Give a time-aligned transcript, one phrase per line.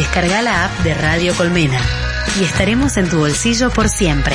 [0.00, 1.78] Descarga la app de Radio Colmena
[2.40, 4.34] y estaremos en tu bolsillo por siempre.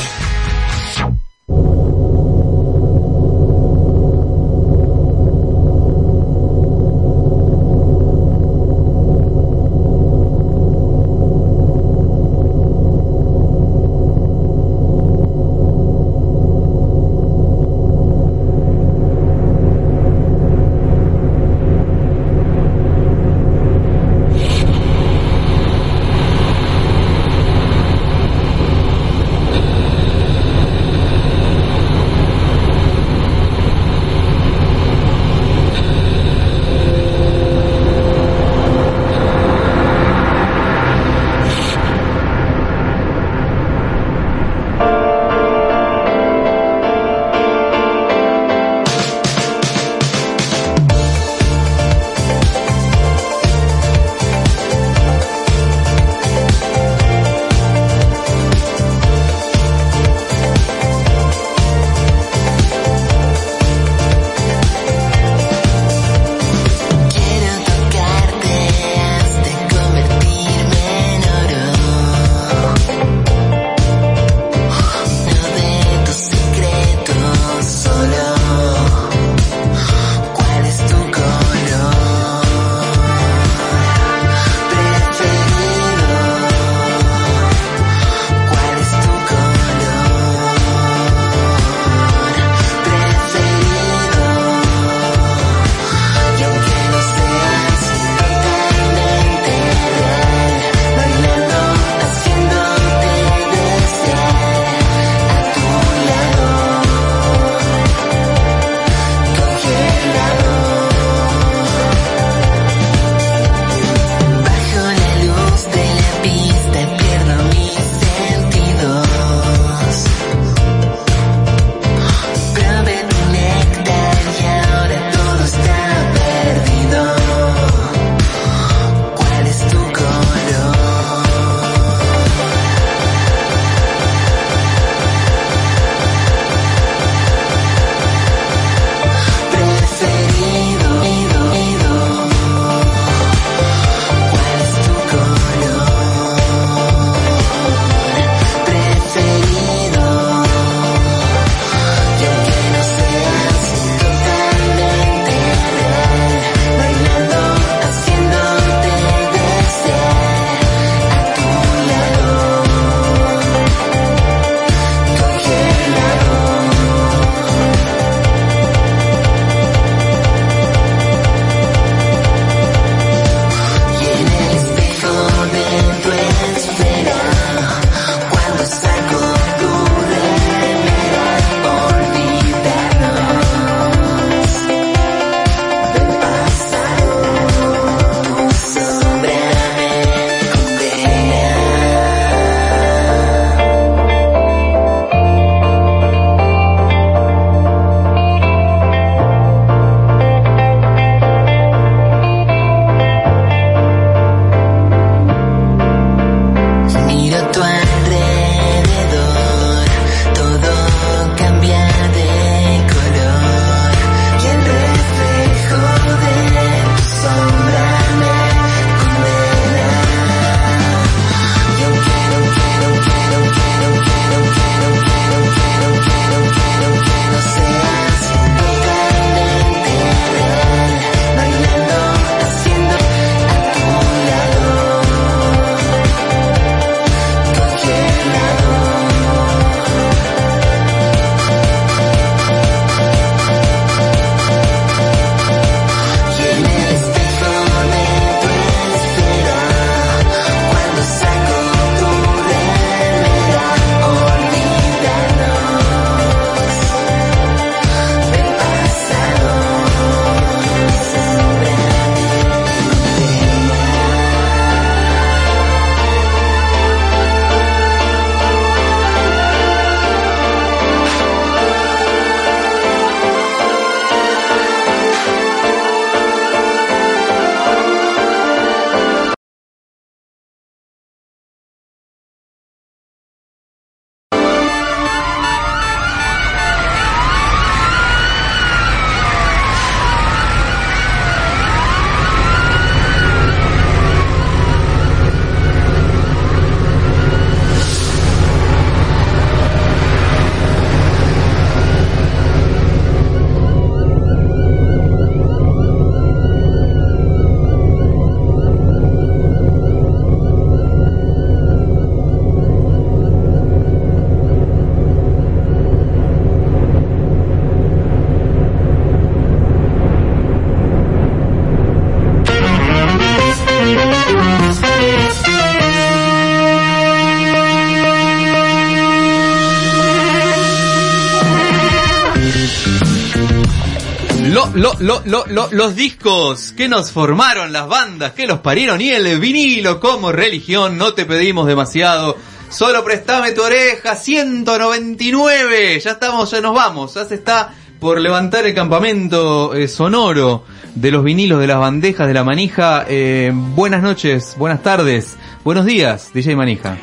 [334.86, 339.10] Lo, lo, lo, lo, los discos que nos formaron las bandas, que los parieron y
[339.10, 342.38] el vinilo como religión, no te pedimos demasiado.
[342.70, 346.00] Solo prestame tu oreja, 199.
[346.00, 347.16] Ya estamos, ya nos vamos.
[347.16, 352.28] Ya se está por levantar el campamento eh, sonoro de los vinilos, de las bandejas,
[352.28, 353.06] de la manija.
[353.10, 356.98] Eh, buenas noches, buenas tardes, buenos días, DJ Manija.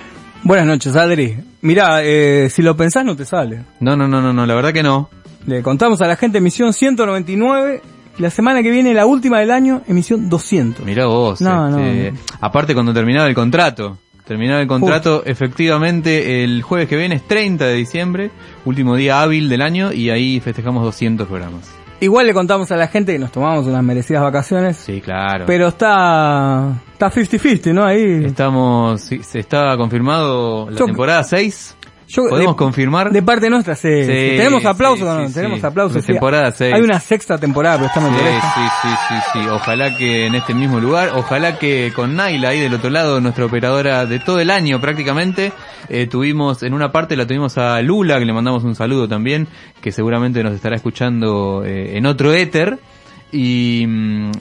[0.45, 1.37] Buenas noches, Adri.
[1.63, 3.65] Mirá, eh, si lo pensás no te sale.
[3.81, 5.09] No, no, no, no, no, la verdad que no.
[5.47, 7.83] Le contamos a la gente emisión 199.
[8.19, 10.85] La semana que viene, la última del año, emisión 200.
[10.85, 11.41] Mirá vos.
[11.41, 12.19] No, este, no.
[12.41, 13.99] Aparte cuando terminaba el contrato.
[14.27, 18.31] Terminaba el contrato, efectivamente, el jueves que viene es 30 de diciembre,
[18.65, 21.69] último día hábil del año, y ahí festejamos 200 programas.
[22.01, 24.77] Igual le contamos a la gente que nos tomamos unas merecidas vacaciones.
[24.77, 25.45] Sí, claro.
[25.47, 27.85] Pero está está 50-50, ¿no?
[27.85, 28.25] Ahí.
[28.25, 31.77] Estamos, está confirmado la Yo- temporada 6.
[32.13, 33.11] Yo- ¿Podemos de- confirmar?
[33.11, 33.89] De parte nuestra, sí.
[33.89, 34.37] Sí, sí.
[34.37, 35.33] Tenemos aplausos, sí, ¿no?
[35.33, 36.05] Tenemos aplausos.
[36.05, 36.55] Temporada.
[36.59, 39.39] Hay una sexta temporada, pero estamos Sí, sí, sí, sí, sí.
[39.51, 43.47] Ojalá que en este mismo lugar, ojalá que con Naila ahí del otro lado, nuestra
[43.47, 45.53] operadora de todo el año prácticamente,
[45.89, 49.49] eh, tuvimos, en una parte la tuvimos a Lula, que le mandamos un saludo también,
[49.81, 52.79] que seguramente nos estará escuchando eh, en otro éter.
[53.33, 53.87] Y,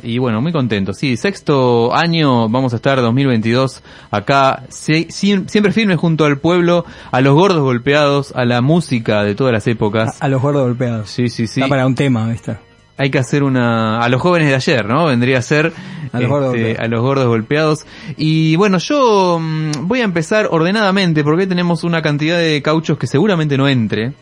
[0.03, 0.93] y bueno, muy contento.
[0.93, 6.85] Sí, sexto año, vamos a estar 2022 acá, sie- siem- siempre firmes junto al pueblo,
[7.11, 10.21] a los gordos golpeados, a la música de todas las épocas.
[10.21, 11.09] A, a los gordos golpeados.
[11.09, 12.57] Sí, sí, sí Está para un tema, ¿viste?
[12.97, 15.05] hay que hacer una a los jóvenes de ayer, ¿no?
[15.07, 15.73] Vendría a ser
[16.13, 16.85] A los gordos este, golpeados.
[16.85, 17.85] a los gordos golpeados.
[18.17, 23.07] Y bueno, yo mm, voy a empezar ordenadamente porque tenemos una cantidad de cauchos que
[23.07, 24.13] seguramente no entre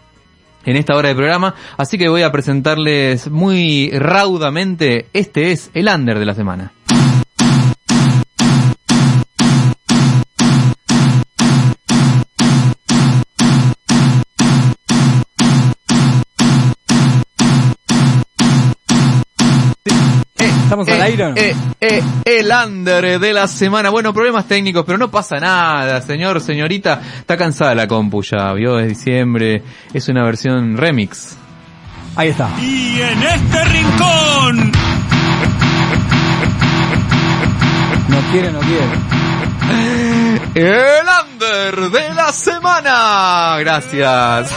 [0.66, 5.88] en esta hora de programa, así que voy a presentarles muy raudamente, este es el
[5.88, 6.72] under de la semana.
[21.20, 23.90] Eh, eh, el under de la semana.
[23.90, 27.02] Bueno, problemas técnicos, pero no pasa nada, señor, señorita.
[27.20, 29.64] Está cansada la compu ya, vio, es diciembre.
[29.94, 31.36] Es una versión remix.
[32.16, 32.50] Ahí está.
[32.62, 34.72] Y en este rincón,
[38.10, 39.20] No quiere, no quiere.
[40.56, 43.58] El under de la semana.
[43.60, 44.52] Gracias.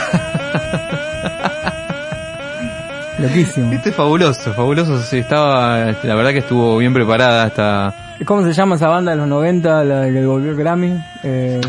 [3.22, 3.72] Loquísimo.
[3.72, 5.00] Este es fabuloso, fabuloso.
[5.02, 7.94] Sí, estaba, la verdad que estuvo bien preparada hasta.
[8.26, 10.96] ¿Cómo se llama esa banda de los 90, la que volvió el Grammy?
[11.24, 11.60] Eh,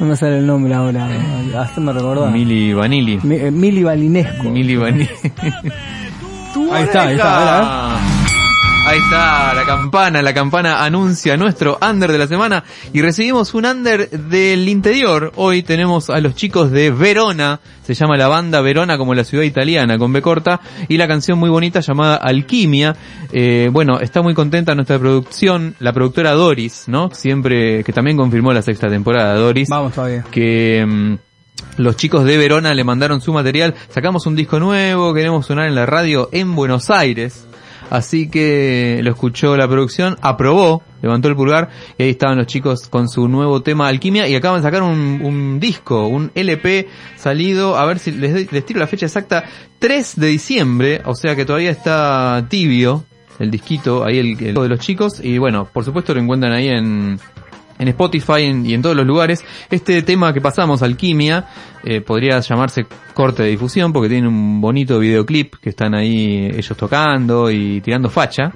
[0.00, 1.08] no me sale el nombre ahora.
[1.60, 2.30] Haceme recordar.
[2.30, 3.20] Mili Vanilli.
[3.22, 4.44] Mi- eh, Mili Balinesco.
[4.44, 5.08] Mili Vanilli.
[6.72, 7.95] Ahí está, ahí está, a ver, a ver.
[8.88, 12.62] Ahí está, la campana, la campana anuncia nuestro under de la semana
[12.92, 15.32] y recibimos un under del interior.
[15.34, 19.42] Hoy tenemos a los chicos de Verona, se llama la banda Verona como la ciudad
[19.42, 22.94] italiana con B corta y la canción muy bonita llamada Alquimia.
[23.32, 27.10] Eh, bueno, está muy contenta nuestra producción, la productora Doris, ¿no?
[27.10, 30.24] Siempre, que también confirmó la sexta temporada Doris Vamos todavía.
[30.30, 31.14] que mm,
[31.78, 33.74] los chicos de Verona le mandaron su material.
[33.88, 37.46] Sacamos un disco nuevo, queremos sonar en la radio en Buenos Aires.
[37.90, 42.88] Así que lo escuchó la producción, aprobó, levantó el pulgar y ahí estaban los chicos
[42.88, 47.84] con su nuevo tema Alquimia y acaban de sacar un, disco, un LP salido, a
[47.86, 49.44] ver si les, les tiro la fecha exacta,
[49.78, 53.04] 3 de diciembre, o sea que todavía está tibio
[53.38, 56.68] el disquito, ahí el, el de los chicos y bueno, por supuesto lo encuentran ahí
[56.68, 57.18] en,
[57.78, 59.44] en Spotify en- y en todos los lugares.
[59.70, 61.46] Este tema que pasamos, Alquimia,
[61.84, 66.76] eh, podría llamarse corte de difusión porque tiene un bonito videoclip que están ahí ellos
[66.76, 68.52] tocando y tirando facha.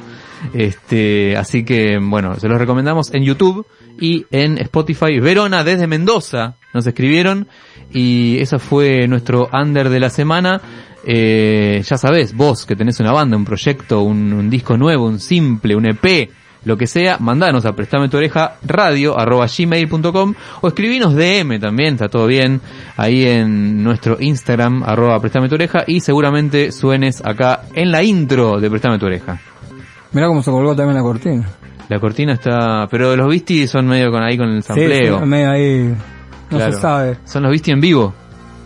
[0.54, 3.66] Este, así que bueno, se los recomendamos en YouTube
[4.00, 5.18] y en Spotify.
[5.20, 7.46] Verona desde Mendoza nos escribieron
[7.92, 10.60] y ese fue nuestro under de la semana.
[11.06, 15.74] Eh, ya sabés, vos que tenés una banda, un proyecto, un disco nuevo, un simple,
[15.74, 16.30] un EP,
[16.64, 21.94] lo que sea, mandanos a prestame tu oreja radio arroba gmail.com o escribinos DM también,
[21.94, 22.60] está todo bien,
[22.96, 28.60] ahí en nuestro Instagram arroba prestame tu oreja y seguramente suenes acá en la intro
[28.60, 29.38] de prestame tu oreja.
[30.12, 31.48] Mirá cómo se colgó también la cortina.
[31.88, 35.18] La cortina está, pero los Visti son medio con ahí con el Sí, sampleo.
[35.20, 35.94] sí, medio ahí.
[36.50, 36.72] No Claro.
[36.72, 37.16] se sabe.
[37.24, 38.12] Son los Visti en vivo.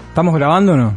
[0.08, 0.96] ¿Estamos grabando o no?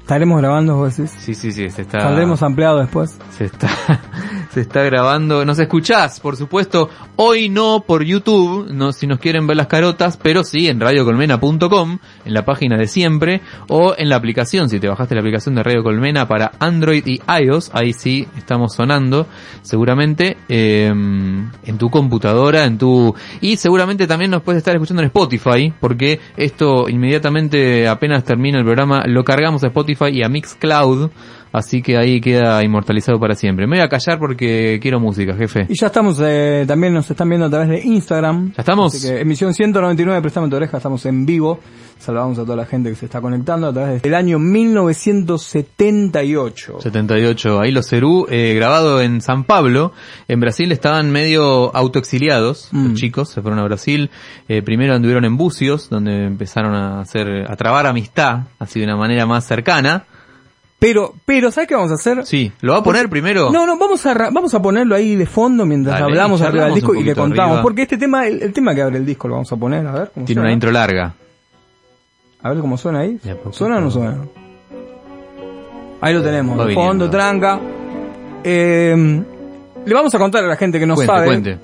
[0.00, 1.14] ¿Estaremos grabando, vos decís?
[1.18, 2.00] Sí, sí, sí, se está.
[2.00, 3.18] ¿Saldremos ampliado después?
[3.30, 3.68] Se está,
[4.54, 5.44] se está grabando.
[5.44, 10.16] Nos escuchás, por supuesto, hoy no por YouTube, no si nos quieren ver las carotas,
[10.16, 14.86] pero sí en radiocolmena.com, en la página de siempre, o en la aplicación, si te
[14.86, 19.26] bajaste la aplicación de Radio Colmena para Android y iOS, ahí sí estamos sonando,
[19.62, 25.06] seguramente, eh, en tu computadora, en tu, y seguramente también nos puedes estar escuchando en
[25.06, 31.10] Spotify, porque esto inmediatamente apenas termina el programa, lo cargamos a Spotify y a Mixcloud,
[31.54, 33.68] Así que ahí queda inmortalizado para siempre.
[33.68, 35.66] Me voy a callar porque quiero música, jefe.
[35.68, 38.48] Y ya estamos, eh, también nos están viendo a través de Instagram.
[38.48, 38.92] ¿Ya estamos?
[38.92, 41.60] Así que emisión 199, Prestame tu oreja, estamos en vivo.
[41.96, 46.80] Saludamos a toda la gente que se está conectando a través del año 1978.
[46.80, 49.92] 78, ahí los Cerú, eh, grabado en San Pablo.
[50.26, 52.88] En Brasil estaban medio autoexiliados, Mm.
[52.88, 54.10] los chicos, se fueron a Brasil.
[54.48, 58.96] Eh, primero anduvieron en Bucios, donde empezaron a hacer, a trabar amistad, así de una
[58.96, 60.04] manera más cercana.
[60.86, 62.26] Pero, pero, ¿sabes qué vamos a hacer?
[62.26, 63.50] Sí, ¿lo va a poner primero?
[63.50, 66.74] No, no, vamos a, vamos a ponerlo ahí de fondo mientras Dale, hablamos arriba del
[66.74, 67.46] disco y le contamos.
[67.52, 67.62] arriba.
[67.62, 69.92] Porque este tema, el, el tema que abre el disco lo vamos a poner, a
[69.92, 70.48] ver cómo Tiene suena.
[70.48, 71.14] una intro larga.
[72.42, 73.18] A ver cómo suena ahí.
[73.52, 74.18] ¿Suena o no suena?
[76.02, 77.10] Ahí lo tenemos, Va de fondo, viniendo.
[77.10, 77.60] tranca.
[78.44, 79.22] Eh,
[79.86, 81.26] le vamos a contar a la gente que no cuente, sabe.
[81.26, 81.58] cuente.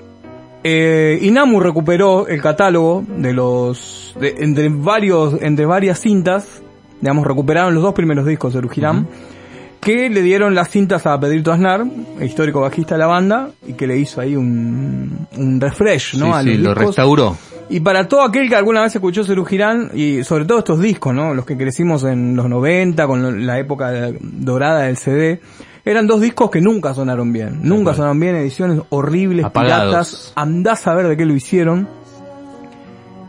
[0.63, 6.63] Eh, Inamu recuperó el catálogo de los de- entre varios entre varias cintas,
[7.01, 9.07] digamos recuperaron los dos primeros discos de Urugiram,
[9.81, 11.83] que le dieron las cintas a Pedrito Aznar,
[12.19, 16.27] el histórico bajista de la banda, y que le hizo ahí un, un refresh, ¿no?
[16.27, 17.37] sí, a sí, los lo restauró.
[17.69, 21.15] Y para todo aquel que alguna vez escuchó Cerú Girán, y sobre todo estos discos,
[21.15, 21.33] ¿no?
[21.33, 25.41] Los que crecimos en los 90, con la época dorada del CD,
[25.83, 27.61] eran dos discos que nunca sonaron bien.
[27.63, 29.87] Nunca sonaron bien, ediciones horribles, Apagados.
[29.87, 30.33] piratas.
[30.35, 31.87] Andás a ver de qué lo hicieron.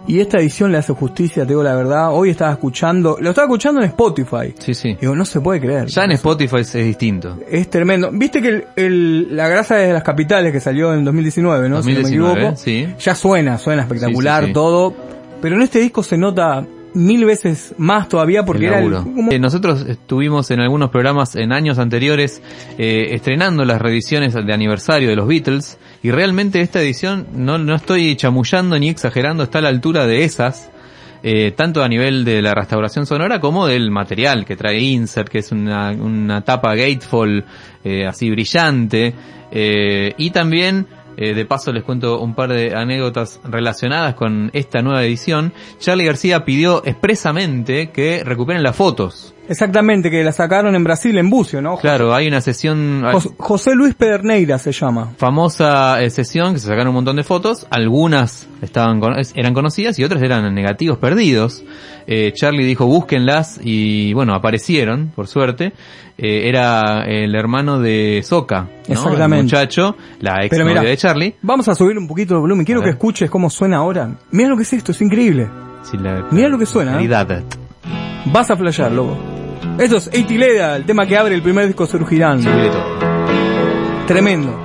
[0.07, 2.09] Y esta edición le hace justicia, te digo la verdad.
[2.13, 4.53] Hoy estaba escuchando, lo estaba escuchando en Spotify.
[4.59, 4.97] Sí, sí.
[5.01, 5.87] Digo, no se puede creer.
[5.87, 7.39] Ya en Spotify es distinto.
[7.49, 8.11] Es tremendo.
[8.13, 11.83] Viste que el, el- la grasa de las capitales que salió en 2019, ¿no?
[11.83, 12.57] si no me 2019, equivoco.
[12.57, 12.89] sí.
[12.99, 14.55] Ya suena, suena espectacular Sí, sí, sí.
[14.55, 14.95] todo.
[15.41, 19.33] Pero en este disco se nota mil veces más todavía porque El era el, como-
[19.33, 22.43] Eh, nosotros estuvimos en algunos programas en años anteriores
[22.79, 27.75] eh, estrenando las reediciones de aniversario de los Beatles y realmente esta edición no, no
[27.77, 30.71] estoy chamullando ni exagerando, está a la altura de esas.
[31.25, 35.39] eh, tanto a nivel de la restauración sonora como del material que trae Insert, que
[35.39, 37.45] es una, una tapa gatefold
[37.85, 39.15] eh, así brillante,
[39.53, 44.83] eh, y también eh, de paso les cuento un par de anécdotas relacionadas con esta
[44.83, 45.53] nueva edición.
[45.79, 49.35] Charlie García pidió expresamente que recuperen las fotos.
[49.49, 51.77] Exactamente, que la sacaron en Brasil, en Bucio, ¿no?
[51.77, 55.13] Claro, hay una sesión, Jos- José Luis Pederneira se llama.
[55.19, 57.67] famosa eh, sesión que se sacaron un montón de fotos.
[57.71, 59.01] Algunas estaban
[59.35, 61.65] eran conocidas y otras eran negativos perdidos.
[62.07, 65.73] Eh, Charlie dijo búsquenlas y bueno, aparecieron, por suerte.
[66.19, 68.95] Eh, era el hermano de Soca, ¿no?
[68.95, 69.37] Exactamente.
[69.39, 71.35] El muchacho, la ex novia de Charlie.
[71.43, 72.65] Vamos a subir un poquito de volumen.
[72.65, 74.11] Quiero que escuches cómo suena ahora.
[74.31, 75.49] Mira lo que es esto, es increíble.
[75.83, 76.99] Sí, la- Mirá lo que suena, ¿eh?
[78.27, 79.17] Vas a flashear, loco.
[79.79, 82.43] Esto es Eitileda, el tema que abre el primer disco Cerú Girán.
[82.43, 82.85] Subile todo.
[84.07, 84.63] Tremendo.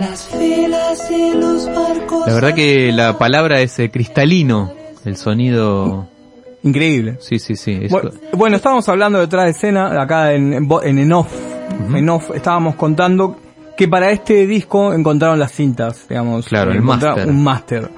[0.00, 2.26] Las filas y los barcos.
[2.26, 4.72] La verdad que la palabra es eh, cristalino,
[5.04, 6.08] el sonido...
[6.62, 7.16] Increíble.
[7.20, 7.78] Sí, sí, sí.
[7.82, 7.92] es-
[8.32, 11.32] Bueno, estábamos hablando detrás de escena, acá en, en, bo- en off,
[11.94, 13.36] en off estábamos contando
[13.76, 16.46] que para este disco encontraron las cintas, digamos.
[16.48, 17.28] Claro, el encontraron máster.
[17.34, 17.90] Un máster.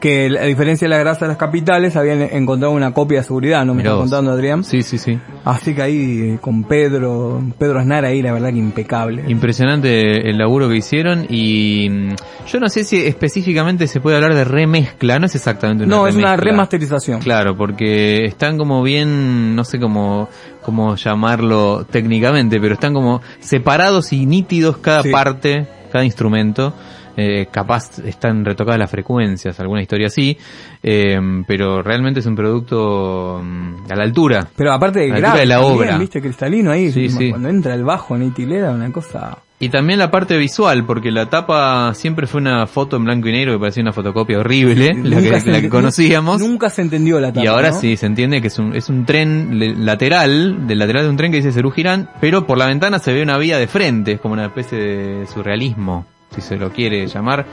[0.00, 3.64] Que a diferencia de la grasa de las capitales, habían encontrado una copia de seguridad,
[3.64, 4.02] ¿no me Mirá está vos.
[4.10, 4.62] contando Adrián?
[4.64, 5.18] Sí, sí, sí.
[5.44, 9.24] Así que ahí eh, con Pedro, Pedro Aznar ahí, la verdad que impecable.
[9.26, 12.14] Impresionante el laburo que hicieron y mm,
[12.46, 16.06] yo no sé si específicamente se puede hablar de remezcla, no es exactamente una no,
[16.06, 17.20] es una remasterización.
[17.20, 20.28] Claro, porque están como bien, no sé cómo,
[20.62, 25.10] cómo llamarlo técnicamente, pero están como separados y nítidos cada Sí.
[25.10, 26.72] parte, cada instrumento.
[27.16, 30.36] Eh, capaz están retocadas las frecuencias, alguna historia así,
[30.82, 34.48] eh, pero realmente es un producto mm, a la altura.
[34.56, 35.98] Pero aparte de A la grave, altura de la también, obra.
[35.98, 37.30] viste, cristalino ahí, Sí, sí.
[37.30, 39.38] cuando entra el bajo en Itilera, una cosa...
[39.60, 43.32] Y también la parte visual, porque la tapa siempre fue una foto en blanco y
[43.32, 46.40] negro que parecía una fotocopia horrible, la que, se la que conocíamos.
[46.40, 47.80] Nunca se entendió la tapa, Y ahora ¿no?
[47.80, 51.30] sí, se entiende que es un, es un tren lateral, del lateral de un tren
[51.30, 54.20] que dice Cerú Girán, pero por la ventana se ve una vía de frente, es
[54.20, 56.04] como una especie de surrealismo,
[56.34, 57.44] si se lo quiere llamar,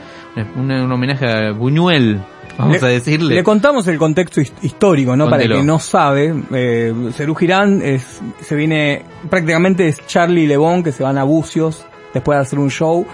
[0.56, 2.20] un homenaje a Buñuel,
[2.58, 3.34] vamos Le- a decirle.
[3.36, 5.28] Le contamos el contexto his- histórico, ¿no?
[5.30, 10.46] Para el que no sabe, eh, Cerú Girán es, se viene, prácticamente es Charlie y
[10.46, 13.06] Lebón que se van a Bucios después de hacer un show,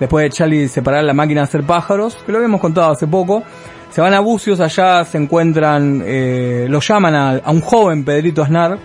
[0.00, 3.42] después de Charlie separar la máquina de hacer pájaros, que lo habíamos contado hace poco,
[3.90, 8.42] se van a Bucios, allá se encuentran, eh, lo llaman a, a un joven Pedrito
[8.42, 8.76] Aznar,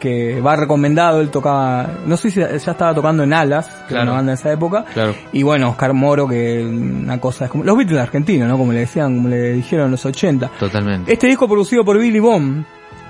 [0.00, 3.86] que va recomendado, él tocaba, no sé si ya estaba tocando en Alas, que era
[3.88, 4.02] Claro.
[4.04, 5.14] una banda de esa época, Claro.
[5.32, 8.58] y bueno, Oscar Moro, que una cosa es como, los Beatles argentinos, ¿no?
[8.58, 10.48] Como le decían, como le dijeron en los 80.
[10.58, 11.12] Totalmente.
[11.12, 12.64] Este disco producido por Billy Bond,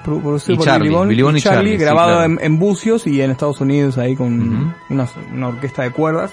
[0.04, 2.24] pro- producido Y por Charlie, Billy Bond, Billy Bond y Charlie, grabado claro.
[2.24, 6.32] en, en Bucios y en Estados Unidos ahí con una, una orquesta de cuerdas.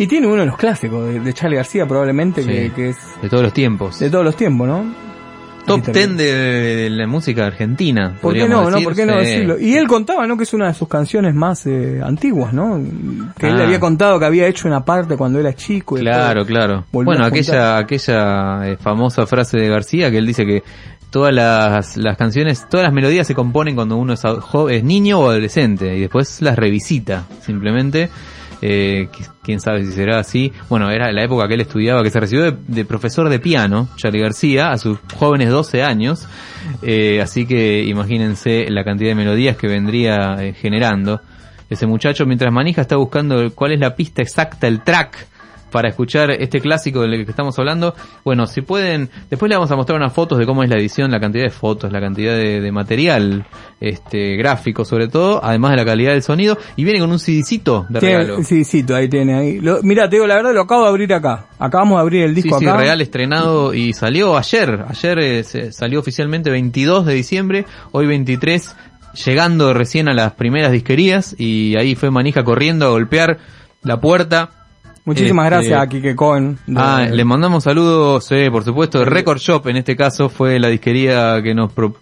[0.00, 2.48] Y tiene uno de los clásicos de, de Charlie García probablemente, Sí.
[2.48, 3.98] que, que es De todos los tiempos.
[3.98, 5.07] de todos los tiempos, ¿no?
[5.68, 8.16] Top Ahí 10 de, la música argentina.
[8.20, 8.80] ¿Por qué no, no?
[8.82, 9.58] ¿Por qué no decirlo?
[9.58, 10.36] Y él contaba, ¿no?
[10.36, 12.80] Que es una de sus canciones más eh, antiguas, ¿no?
[13.38, 13.56] Que él Ah.
[13.58, 15.96] le había contado que había hecho una parte cuando era chico.
[15.96, 16.84] y Claro, claro.
[16.92, 20.62] Bueno, aquella, aquella eh, famosa frase de García que él dice que
[21.10, 24.22] todas las, las canciones, todas las melodías se componen cuando uno es,
[24.70, 28.10] es niño o adolescente y después las revisita, simplemente.
[28.60, 30.52] Eh, qui- quién sabe si será así.
[30.68, 33.88] Bueno, era la época que él estudiaba, que se recibió de, de profesor de piano,
[33.96, 36.26] Charlie García, a sus jóvenes 12 años.
[36.82, 41.20] Eh, así que imagínense la cantidad de melodías que vendría eh, generando
[41.70, 45.26] ese muchacho mientras manija está buscando cuál es la pista exacta, el track
[45.70, 47.94] para escuchar este clásico del que estamos hablando.
[48.24, 51.10] Bueno, si pueden, después le vamos a mostrar unas fotos de cómo es la edición,
[51.10, 53.46] la cantidad de fotos, la cantidad de, de material,
[53.80, 57.86] este, gráfico sobre todo, además de la calidad del sonido, y viene con un CDcito
[57.88, 58.42] de Tiene- regalo.
[58.44, 59.60] Sí, sí, tú ahí tiene ahí.
[59.60, 61.46] Lo, mira, te digo la verdad, lo acabo de abrir acá.
[61.58, 62.76] Acabamos de abrir el Sí, disco sí, acá.
[62.78, 64.84] real estrenado y salió ayer.
[64.88, 68.74] Ayer eh, se- salió oficialmente 22 de diciembre, hoy 23,
[69.26, 73.38] llegando recién a las primeras disquerías y ahí fue Manija corriendo a golpear
[73.82, 74.50] la puerta.
[75.08, 76.58] Muchísimas Este, gracias a Kike Cohen.
[76.66, 80.68] de- Ah, le mandamos saludos, eh, por supuesto, Record Shop en este caso fue la
[80.68, 81.96] disquería que nos pro-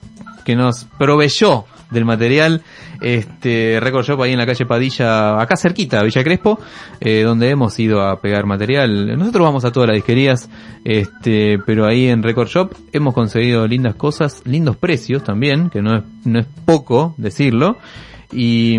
[0.45, 2.62] que nos proveyó del material,
[3.01, 6.59] este Record Shop ahí en la calle Padilla, acá cerquita, Villa Crespo,
[7.01, 9.16] eh, donde hemos ido a pegar material.
[9.16, 10.49] Nosotros vamos a todas las disquerías,
[10.85, 15.99] este, pero ahí en Record Shop hemos conseguido lindas cosas, lindos precios también, que no
[15.99, 17.77] es, no es poco decirlo.
[18.33, 18.79] Y,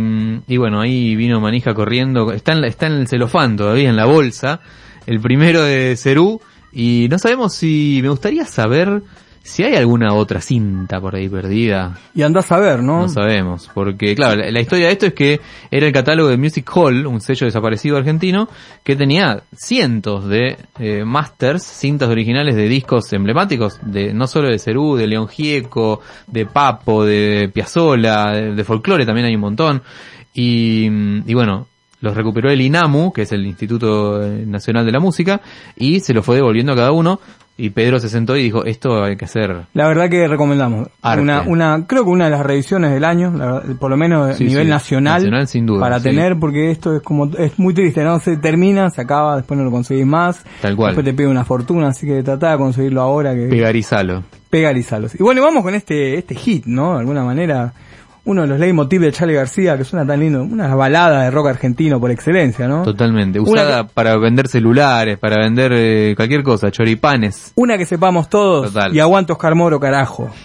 [0.57, 4.62] bueno, ahí vino Manija corriendo, está en, está en el celofán todavía, en la bolsa,
[5.05, 9.01] el primero de Cerú, y no sabemos si, me gustaría saber
[9.47, 11.97] si hay alguna otra cinta por ahí perdida.
[12.13, 13.03] Y andás a ver, ¿no?
[13.03, 15.39] No sabemos, porque claro, la, la historia de esto es que
[15.71, 18.49] era el catálogo de Music Hall, un sello desaparecido argentino,
[18.83, 24.60] que tenía cientos de eh, masters, cintas originales de discos emblemáticos, de no solo de
[24.60, 29.81] Cerú, de León Gieco, de Papo, de Piazzolla, de, de folclore también hay un montón.
[30.33, 30.88] Y,
[31.25, 31.67] y bueno,
[31.99, 35.41] los recuperó el INAMU, que es el Instituto eh, Nacional de la Música,
[35.75, 37.19] y se los fue devolviendo a cada uno.
[37.59, 40.89] Y Pedro se sentó y dijo, esto hay que hacer La verdad que recomendamos.
[41.01, 41.21] Arte.
[41.23, 44.29] Una, una, creo que una de las revisiones del año, la verdad, por lo menos
[44.29, 44.69] a Sí, nivel sí.
[44.69, 46.03] nacional, Nacional, sin duda, para sí.
[46.03, 48.19] tener, porque esto es como, es muy triste, ¿no?
[48.19, 50.43] Se termina, se acaba, después no lo conseguís más.
[50.61, 50.91] Tal cual.
[50.91, 54.23] Después te pide una fortuna, así que tratá de conseguirlo ahora que pegarizalo.
[54.51, 55.15] pegarizalos.
[55.19, 56.93] Y bueno, vamos con este, este hit, ¿no?
[56.93, 57.73] De alguna manera,
[58.27, 61.47] uno de los leitmotiv de Charlie García, que suena tan lindo, una balada de rock
[61.47, 62.83] argentino por excelencia, ¿no?
[62.83, 63.39] Totalmente.
[63.39, 67.53] Usada para vender celulares, para vender eh, cualquier cosa, choripanes.
[67.55, 68.93] Una que sepamos todos Total.
[68.93, 70.29] y aguanto Oscar Moro, carajo.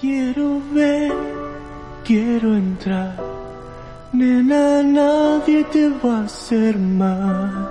[0.00, 1.12] Quiero ver,
[2.04, 3.16] quiero entrar
[4.14, 7.68] Nena, nadie te va a hacer mal,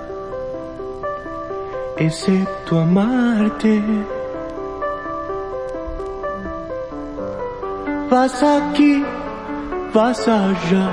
[1.96, 3.82] excepto amarte.
[8.10, 9.02] Vas aquí,
[9.92, 10.90] vas allá,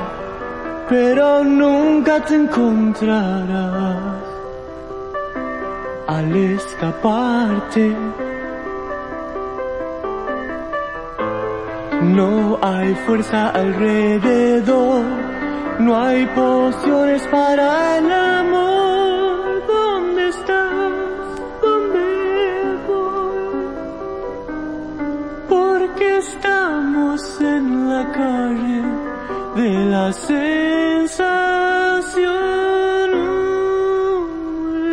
[0.90, 3.98] pero nunca te encontrarás
[6.08, 7.96] al escaparte.
[12.02, 15.04] No hay fuerza alrededor,
[15.80, 19.68] no hay pociones para el amor.
[19.68, 20.81] ¿Dónde estás?
[26.22, 28.84] Estamos en la calle
[29.56, 31.10] de la sensación,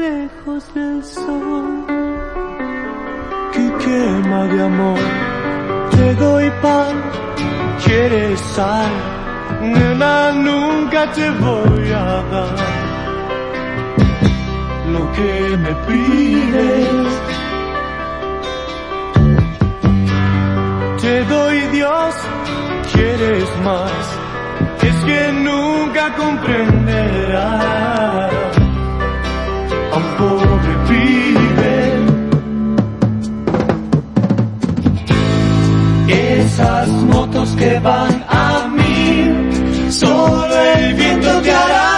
[0.01, 1.85] lejos del sol
[3.53, 4.99] que quema de amor.
[5.91, 6.95] Te doy pan,
[7.85, 8.91] quieres sal,
[9.61, 12.57] nena, nunca te voy a dar
[14.93, 17.38] lo que me pides.
[21.09, 22.15] Te doy Dios,
[22.93, 23.91] quieres más,
[24.83, 27.41] es que nunca comprenderás
[29.91, 31.77] a un pobre pibe.
[36.09, 41.98] Esas motos que van a mí, solo el viento te harán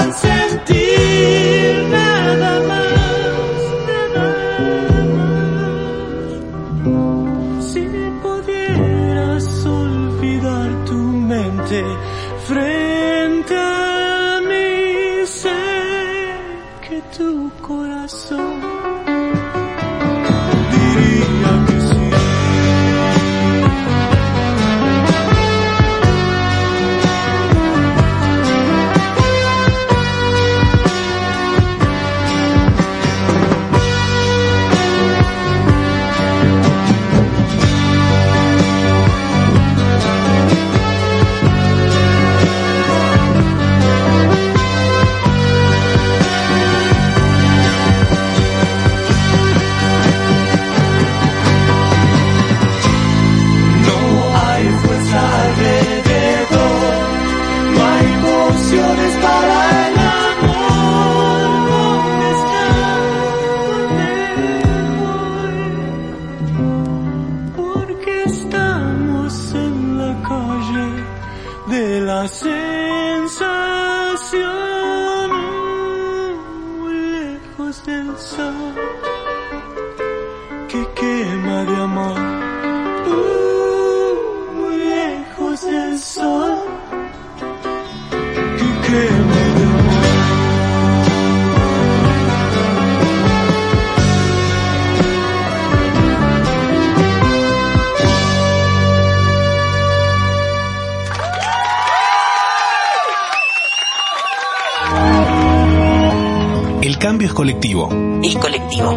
[107.41, 107.89] colectivo.
[108.23, 108.93] Es colectivo.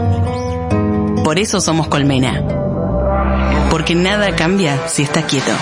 [1.24, 2.44] Por eso somos Colmena.
[3.70, 5.54] Porque nada cambia si estás quieto.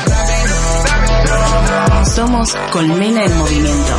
[2.06, 3.94] Somos Colmena en movimiento.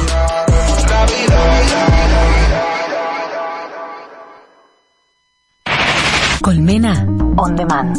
[6.41, 7.97] Colmena On Demand.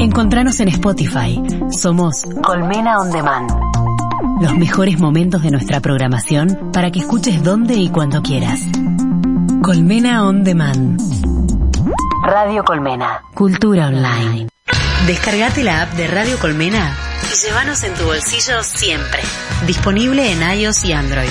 [0.00, 1.40] Encontranos en Spotify.
[1.70, 3.52] Somos Colmena On Demand.
[4.40, 8.62] Los mejores momentos de nuestra programación para que escuches donde y cuando quieras.
[9.66, 10.96] Colmena On Demand.
[12.22, 13.20] Radio Colmena.
[13.34, 14.46] Cultura online.
[15.08, 19.18] Descargate la app de Radio Colmena y llévanos en tu bolsillo siempre.
[19.66, 21.28] Disponible en iOS y Android.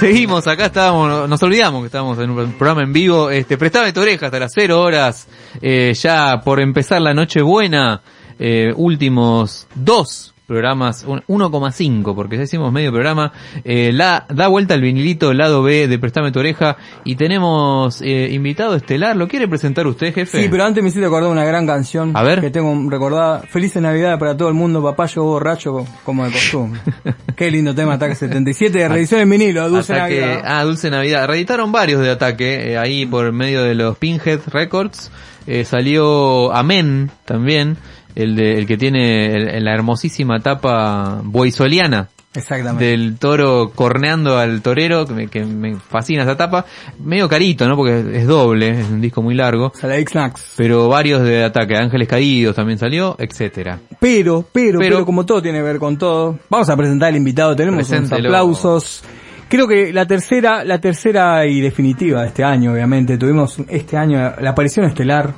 [0.00, 3.28] Seguimos, acá estábamos, nos olvidamos que estábamos en un programa en vivo.
[3.28, 5.28] Este, prestame tu oreja hasta las 0 horas,
[5.60, 8.00] eh, ya por empezar la noche buena,
[8.38, 13.30] eh, últimos dos programas, un- 1,5, porque ya hicimos medio programa,
[13.62, 18.30] eh, la, da vuelta el vinilito, lado B de Prestame tu oreja, y tenemos eh,
[18.32, 20.42] invitado estelar, ¿lo quiere presentar usted, jefe?
[20.42, 22.40] Sí, pero antes me hiciste acordar una gran canción A ver.
[22.40, 23.42] que tengo recordada.
[23.42, 26.80] Felices Navidad para todo el mundo, papá yo borracho como de costumbre.
[27.36, 30.42] Qué lindo tema, Ataque 77 de reedición en vinilo, Dulce Ataque- Navidad.
[30.44, 31.28] Ah, Dulce Navidad.
[31.28, 35.12] Reeditaron varios de Ataque, eh, ahí por medio de los Pinhead Records.
[35.46, 37.76] Eh, salió Amén también,
[38.14, 42.84] el, de, el que tiene el- la hermosísima tapa boisoliana Exactamente.
[42.84, 46.64] del toro corneando al torero, que me, que me fascina esa tapa.
[47.02, 47.74] Medio carito, ¿no?
[47.76, 49.72] Porque es doble, es un disco muy largo.
[49.74, 50.54] Saladix Snacks.
[50.56, 53.80] Pero varios de ataque, Ángeles Caídos también salió, etcétera.
[53.98, 57.16] Pero, pero, Pero- pero, como todo tiene que ver con todo, vamos a presentar al
[57.16, 59.02] invitado, tenemos unos aplausos.
[59.48, 64.34] Creo que la tercera, la tercera y definitiva de este año, obviamente, tuvimos este año
[64.40, 65.34] la aparición estelar.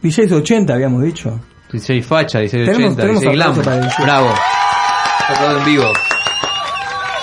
[0.00, 1.40] DJs 80 habíamos dicho.
[1.72, 4.04] 16 Facha, 16 Tenemos- 80, tenemos 16 Glam.
[4.06, 4.28] Bravo.
[5.40, 5.92] Todo en vivo.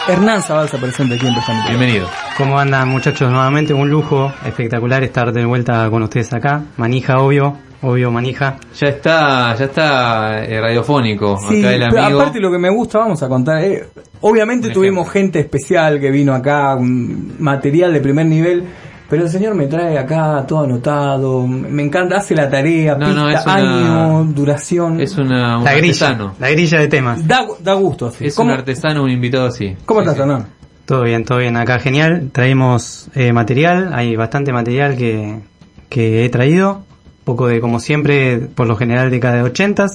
[0.07, 1.63] Hernán Zabalza presente aquí en Pescando.
[1.69, 2.07] Bienvenido.
[2.37, 3.31] ¿Cómo andan muchachos?
[3.31, 6.61] Nuevamente un lujo espectacular estar de vuelta con ustedes acá.
[6.75, 8.57] Manija, obvio, obvio, manija.
[8.77, 11.37] Ya está, ya está eh, radiofónico.
[11.47, 12.19] Sí, Acá el pero amigo.
[12.19, 13.63] aparte lo que me gusta, vamos a contar.
[13.63, 13.85] eh,
[14.21, 15.13] obviamente Un tuvimos ejemplo.
[15.21, 18.65] gente especial que vino acá, un material de primer nivel,
[19.13, 23.27] pero el señor me trae acá todo anotado, me encanta, hace la tarea, No, no,
[23.27, 24.99] pista, es una- año, duración.
[24.99, 26.33] Es una, un La grilla, artesano.
[26.39, 27.27] la grilla de temas.
[27.27, 28.25] Da, da gusto, sí.
[28.25, 29.75] Es ¿Cómo, un artesano, un invitado así.
[29.85, 30.21] ¿cómo Sí, estás, sí.
[30.23, 30.47] Hernán?
[30.87, 31.55] Todo bien, todo bien.
[31.57, 32.29] Acá genial.
[32.31, 35.41] Traemos eh, material, hay bastante material que,
[35.89, 36.77] que he traído.
[37.19, 39.85] Un poco de, como siempre, por lo general, década de 80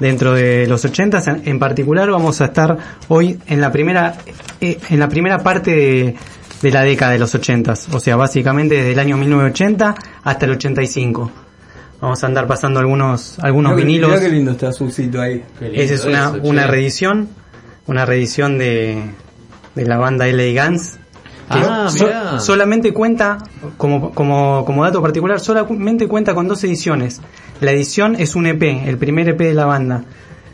[0.00, 4.14] Dentro de los 80 en, en particular vamos a estar hoy en la primera,
[4.60, 6.14] eh, en la primera parte de,
[6.64, 10.52] de la década de los 80 O sea, básicamente desde el año 1980 hasta el
[10.52, 11.30] 85.
[12.00, 14.10] Vamos a andar pasando algunos, algunos Mirá vinilos.
[14.10, 15.42] mirá qué lindo este azulcito ahí.
[15.60, 17.28] Esa es una, eso, una reedición,
[17.86, 19.02] una reedición de,
[19.74, 20.92] de la banda LA Guns.
[21.50, 23.38] que Ah, so- solamente cuenta,
[23.76, 27.20] como, como, como dato particular, solamente cuenta con dos ediciones.
[27.60, 30.04] La edición es un EP, el primer EP de la banda.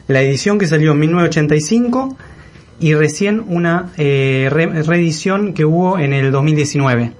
[0.08, 2.16] La edición que salió en 1985
[2.80, 7.12] y recién una eh, re- reedición que hubo en el 2019.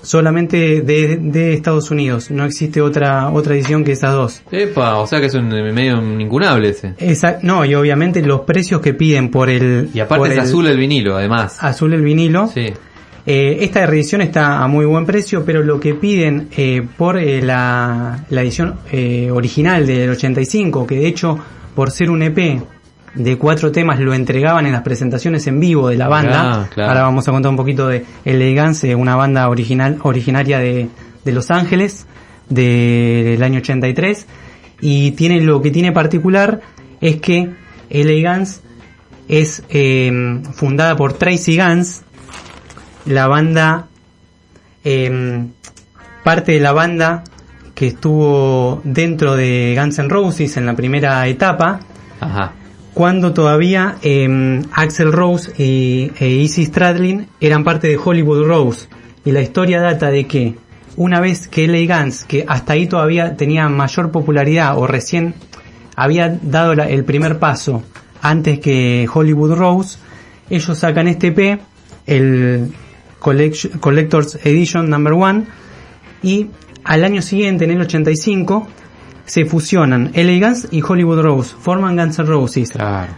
[0.00, 4.42] Solamente de, de Estados Unidos, no existe otra otra edición que esas dos.
[4.52, 6.94] Epa, o sea que es un medio incunable ese.
[6.98, 9.90] Esa- no, y obviamente los precios que piden por el...
[9.92, 11.58] Y aparte es el- azul el vinilo, además.
[11.60, 12.46] Azul el vinilo.
[12.46, 12.72] Sí.
[13.26, 17.42] Eh, esta reedición está a muy buen precio, pero lo que piden eh, por eh,
[17.42, 21.38] la, la edición eh, original del 85, que de hecho
[21.74, 22.62] por ser un EP
[23.14, 26.62] de cuatro temas lo entregaban en las presentaciones en vivo de la banda.
[26.62, 26.90] Ah, claro.
[26.90, 30.88] Ahora vamos a contar un poquito de Elegance, una banda original originaria de,
[31.24, 32.06] de Los Ángeles
[32.48, 34.26] del año 83
[34.80, 36.60] y tiene lo que tiene particular
[37.00, 37.50] es que
[37.90, 38.60] Elegance
[39.28, 42.02] es eh, fundada por Tracy Guns
[43.04, 43.88] la banda
[44.84, 45.46] eh,
[46.24, 47.24] parte de la banda
[47.74, 51.80] que estuvo dentro de Guns N' Roses en la primera etapa
[52.20, 52.52] Ajá.
[52.98, 58.88] Cuando todavía eh, Axel Rose y e Stradlin eran parte de Hollywood Rose.
[59.24, 60.56] Y la historia data de que
[60.96, 65.36] una vez que LA Guns que hasta ahí todavía tenía mayor popularidad o recién
[65.94, 67.84] había dado el primer paso
[68.20, 70.00] antes que Hollywood Rose
[70.50, 71.60] ellos sacan este EP
[72.04, 72.72] el
[73.20, 75.44] Collect- Collector's Edition Number One
[76.24, 76.48] y
[76.82, 78.66] al año siguiente en el 85
[79.28, 82.70] se fusionan Guns y Hollywood Rose, forman Guns N' Roses.
[82.70, 83.12] Claro.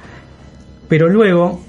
[0.88, 1.60] Pero luego,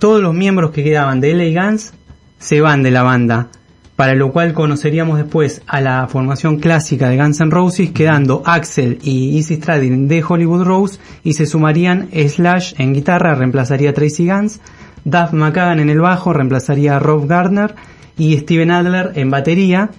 [0.00, 1.94] todos los miembros que quedaban de Guns
[2.38, 3.50] se van de la banda,
[3.94, 8.98] para lo cual conoceríamos después a la formación clásica de Guns N' Roses, quedando Axel
[9.00, 14.26] y Izzy Stradlin de Hollywood Rose, y se sumarían Slash en guitarra, reemplazaría a Tracy
[14.26, 14.60] Guns,
[15.04, 17.76] Duff McKagan en el bajo, reemplazaría a Rob Gardner,
[18.18, 19.90] y Steven Adler en batería,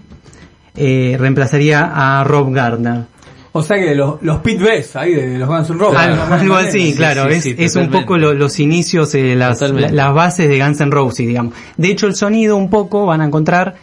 [0.75, 3.12] eh, reemplazaría a Rob Gardner.
[3.55, 6.17] O sea que los, los Pit Best ahí de los Guns N' Roses.
[6.29, 7.29] Más algo así, sí, claro.
[7.29, 10.59] sí, es sí, es un poco lo- los inicios, eh, las, la- las bases de
[10.59, 11.53] Guns N' Roses, digamos.
[11.77, 13.75] De hecho, el sonido un poco van a encontrar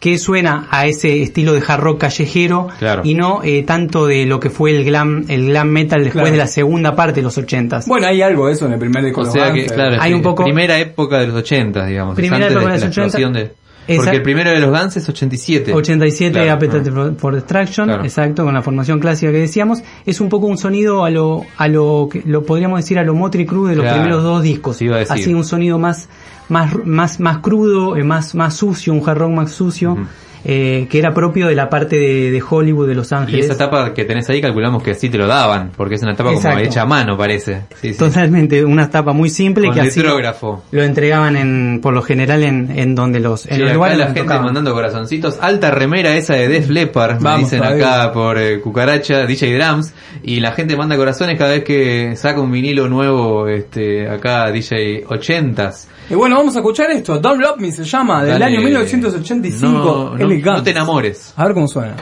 [0.00, 3.02] que suena a ese estilo de hard rock callejero Claro.
[3.04, 6.30] y no eh, tanto de lo que fue el glam el glam metal después Claro.
[6.30, 7.86] de la segunda parte de los ochentas.
[7.88, 9.66] Bueno, hay algo de eso en el primer disco O sea que, eh.
[9.66, 12.14] claro, Hay un poco- primera época de los 80, digamos.
[12.14, 13.50] Primera época de de los 80.
[13.96, 15.72] Porque el primero de los Guns es 87.
[15.72, 17.10] 87 Claro, Appetite ah.
[17.16, 18.04] for- Destruction, Claro.
[18.04, 21.68] exacto, con la formación clásica que decíamos, es un poco un sonido a lo, a
[21.68, 24.00] lo que lo podríamos decir a lo Motley Crue de los Claro.
[24.02, 24.76] primeros dos discos.
[24.76, 25.14] Sí, iba a decir.
[25.14, 26.08] Así un sonido más,
[26.48, 29.96] más, más, más crudo, eh, más, más sucio, un rock más sucio.
[30.44, 33.44] Eh, que era propio de la parte de, de Hollywood de Los Y Ángeles.
[33.46, 36.32] esa etapa que tenés ahí calculamos que sí te lo daban, porque es una etapa
[36.32, 37.62] como hecha a mano, parece.
[37.80, 37.98] Sí, sí.
[37.98, 42.70] Totalmente, una tapa muy simple Con que así lo entregaban en, por lo general en,
[42.78, 44.44] en donde los, en Sí, los acá lugares la gente tocaban.
[44.44, 45.38] mandando corazoncitos.
[45.40, 49.92] Alta remera esa de Def Leppard, me Vamos dicen acá por eh, Cucaracha, DJ Drums.
[50.22, 55.04] Y la gente manda corazones cada vez que saca un vinilo nuevo, este, acá DJ
[55.06, 55.86] 80s.
[56.10, 57.18] Y bueno, vamos a escuchar esto.
[57.18, 58.44] Don't Love Me se llama, del Dale.
[58.56, 59.68] año 1985.
[59.68, 60.16] No, no.
[60.42, 60.58] Guns.
[60.58, 61.32] no te enamores.
[61.36, 61.96] A ver cómo suena.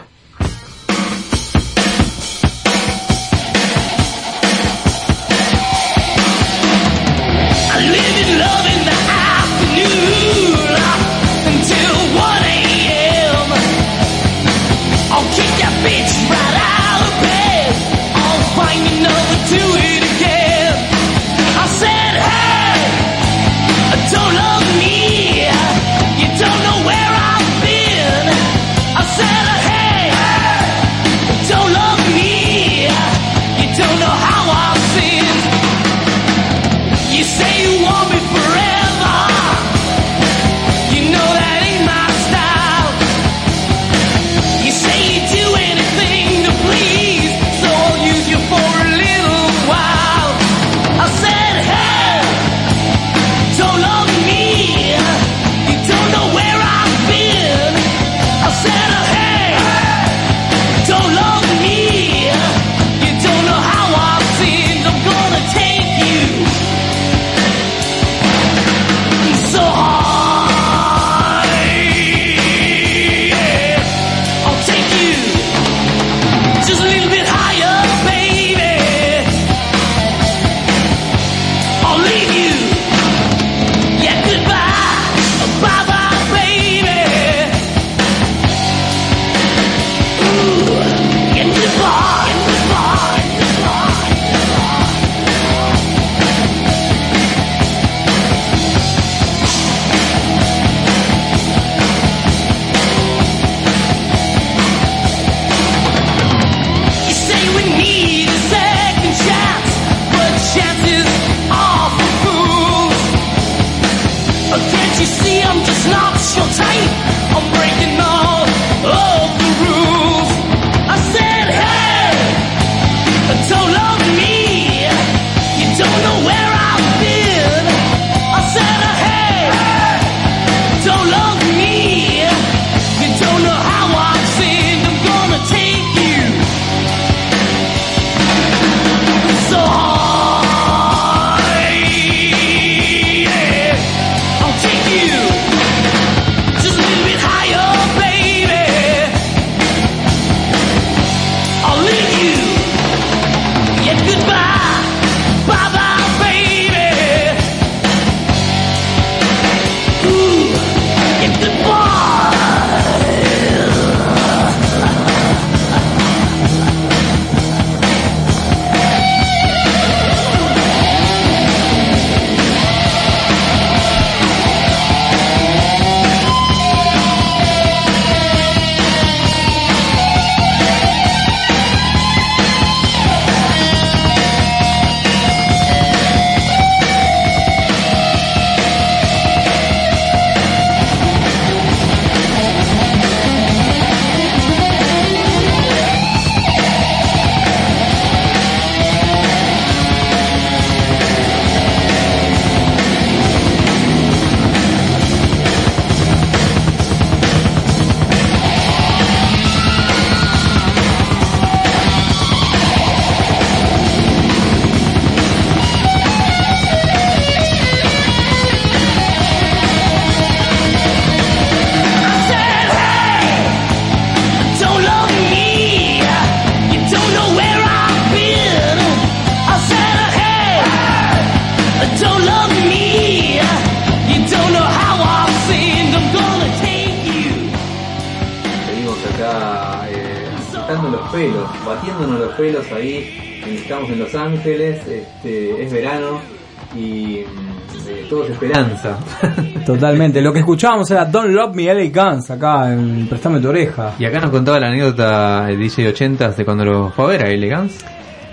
[249.81, 250.21] Totalmente.
[250.21, 253.95] Lo que escuchábamos era Don't Love Me LA Guns acá en Prestame tu oreja.
[253.99, 257.25] y acá nos contaba la anécdota el DJ 80 de cuando lo fue a ver
[257.25, 257.85] a Elegance.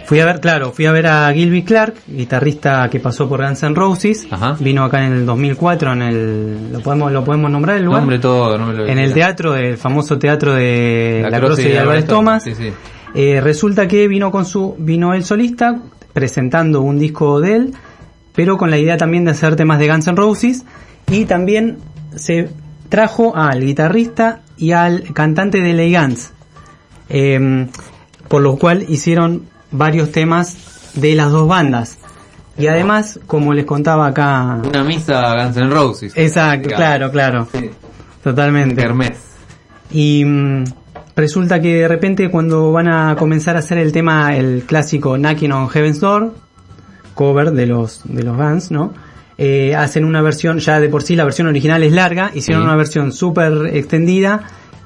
[0.06, 3.64] Fui a ver, claro, fui a ver a Gilby Clark, guitarrista que pasó por Guns
[3.64, 4.28] N' Roses.
[4.30, 4.58] Ajá.
[4.60, 8.02] Vino acá en el 2004 en el lo podemos lo podemos nombrar el lugar.
[8.02, 12.06] Nombre todo, nombre lo en el teatro, el famoso teatro de La, Croce y Álvarez
[12.06, 12.44] Thomas.
[12.44, 12.72] Sí, sí.
[13.16, 15.80] Eh, resulta que vino con su vino el solista
[16.12, 17.74] presentando un disco de él,
[18.36, 20.66] pero con la idea también de hacer temas de Guns N' Roses
[21.14, 21.78] y también
[22.16, 22.50] se
[22.90, 26.32] trajo al guitarrista y al cantante de Ley Guns,
[27.10, 27.68] eh,
[28.28, 31.98] por lo cual hicieron varios temas de las dos bandas.
[32.58, 36.14] Y además, como les contaba acá, Una misa Guns N' Roses.
[36.16, 37.70] exacto, claro, claro, Sí.
[38.24, 38.76] totalmente.
[38.76, 39.18] Kermés.
[39.92, 40.64] Y mm,
[41.16, 45.52] resulta que de repente cuando van a comenzar a hacer el tema, el clásico Knocking
[45.52, 46.34] on Heaven's Door,
[47.16, 48.94] cover de los, de los Guns, ¿no?
[49.38, 52.68] Eh, hacen una versión, ya de por sí la versión original es larga, hicieron Sí.
[52.68, 54.42] una versión súper extendida,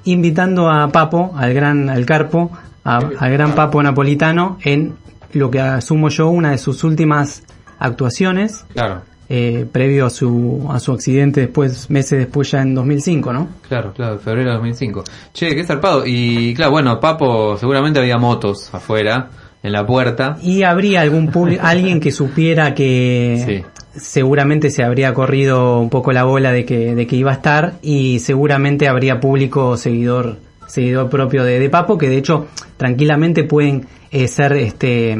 [0.05, 2.51] invitando a Papo, al gran, al Carpo,
[2.85, 4.93] a- al gran Papo napolitano, en
[5.33, 7.43] lo que asumo yo una de sus últimas
[7.79, 13.33] actuaciones, Claro, eh, previo a su, a su accidente después, meses después ya en 2005,
[13.33, 13.49] ¿no?
[13.67, 15.03] claro, claro, febrero de 2005.
[15.33, 16.03] Che, qué zarpado.
[16.05, 19.29] Y claro, bueno, Papo, seguramente había motos afuera,
[19.63, 20.37] en la puerta.
[20.41, 23.65] Y habría algún público, alguien que supiera que
[23.97, 27.73] seguramente se habría corrido un poco la bola de que, de que iba a estar
[27.81, 30.37] y seguramente habría público seguidor,
[30.67, 35.17] seguidor propio de, de Papo, que de hecho tranquilamente pueden eh, ser este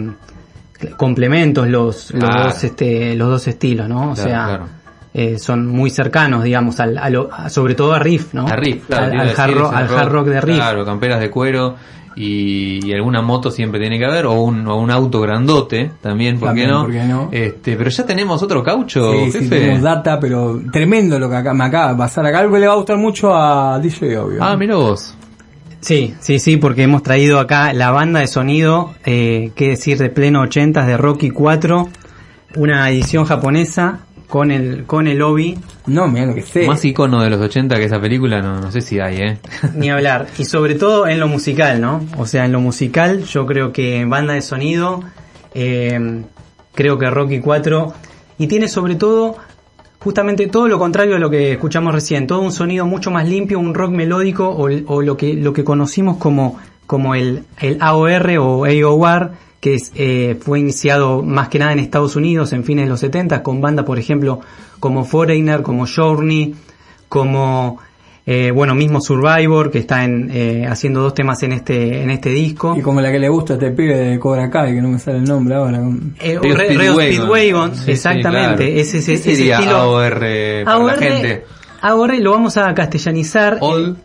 [0.96, 4.12] complementos los, los dos este, los dos estilos, ¿no?
[4.12, 4.66] O Claro, sea, claro.
[5.14, 8.48] eh, son muy cercanos, digamos, al, a lo- a- sobre todo a Riff, ¿no?
[8.48, 9.06] A Riff, claro.
[9.06, 10.56] al, al hard decir, rock, al hard rock de Riff.
[10.56, 11.76] Claro, camperas de cuero
[12.18, 16.40] y, y alguna moto siempre tiene que haber, o un, o un auto grandote también,
[16.40, 16.82] ¿por, También, qué, no?
[16.84, 17.30] ¿por qué no?
[17.32, 19.50] Este, pero ya tenemos otro caucho, Sí, sí, jefe.
[19.60, 22.40] tenemos data, pero tremendo lo que acá, me acaba de pasar acá.
[22.40, 24.44] Algo que le va a gustar mucho a DJ, obvio.
[24.44, 25.14] ah, mira vos.
[25.80, 30.10] Sí, sí, sí, porque hemos traído acá la banda de sonido, eh, qué decir, de
[30.10, 31.88] pleno 80 de Rocky 4,
[32.56, 35.58] una edición japonesa con el con el obi,
[35.88, 36.68] No, mira lo que sé.
[36.68, 39.38] Más icono de los 80 que esa película, no, no sé si hay, ¿eh?
[39.76, 40.28] ni hablar.
[40.38, 42.06] Y sobre todo en lo musical, ¿no?
[42.18, 45.02] O sea, en lo musical yo creo que banda de sonido,
[45.54, 46.24] eh,
[46.76, 47.94] creo que Rocky 4,
[48.38, 49.38] y tiene sobre todo
[50.00, 53.60] justamente todo lo contrario a lo que escuchamos recién, todo un sonido mucho más limpio,
[53.60, 58.38] un rock melódico o, o lo que lo que conocimos como como el, el AOR
[58.40, 62.86] o AOR, que es, eh, fue iniciado más que nada en Estados Unidos en fines
[62.86, 64.40] de los 70 con bandas, por ejemplo,
[64.80, 66.54] como Foreigner, como Journey,
[67.10, 67.80] como
[68.26, 72.30] eh, bueno mismo Survivor que está en, eh, haciendo dos temas en este en este
[72.30, 72.76] disco.
[72.78, 75.00] Y como la que le gusta a este pibe de Cobra Kai, que no me
[75.00, 75.80] sale el nombre ahora.
[76.20, 77.76] Eh, Speedwagon.
[77.76, 78.66] Sí, exactamente.
[78.66, 78.80] claro.
[78.82, 79.78] Ese, ese, ¿Qué ese sería estilo.
[79.78, 80.20] AOR
[80.66, 81.46] para la gente?
[81.82, 83.58] AOR lo vamos a castellanizar.
[83.62, 83.98] All.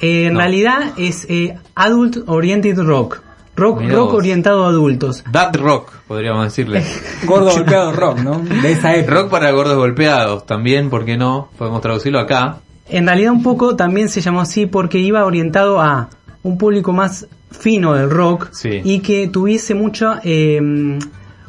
[0.00, 0.40] Eh, en No.
[0.40, 3.22] realidad es eh, Adult Oriented Rock.
[3.56, 4.14] Rock, Mirá rock vos.
[4.18, 5.22] orientado a adultos.
[5.30, 6.84] Dad Rock, podríamos decirle.
[7.26, 8.38] Gordo golpeado rock, ¿no?
[8.40, 9.14] De esa época.
[9.14, 11.48] Rock para gordos golpeados, también, ¿por qué no?
[11.56, 12.58] Podemos traducirlo acá.
[12.88, 16.08] En realidad un poco también se llamó así porque iba orientado a
[16.42, 18.80] un público más fino del rock Sí.
[18.84, 20.60] y que tuviese mucho eh,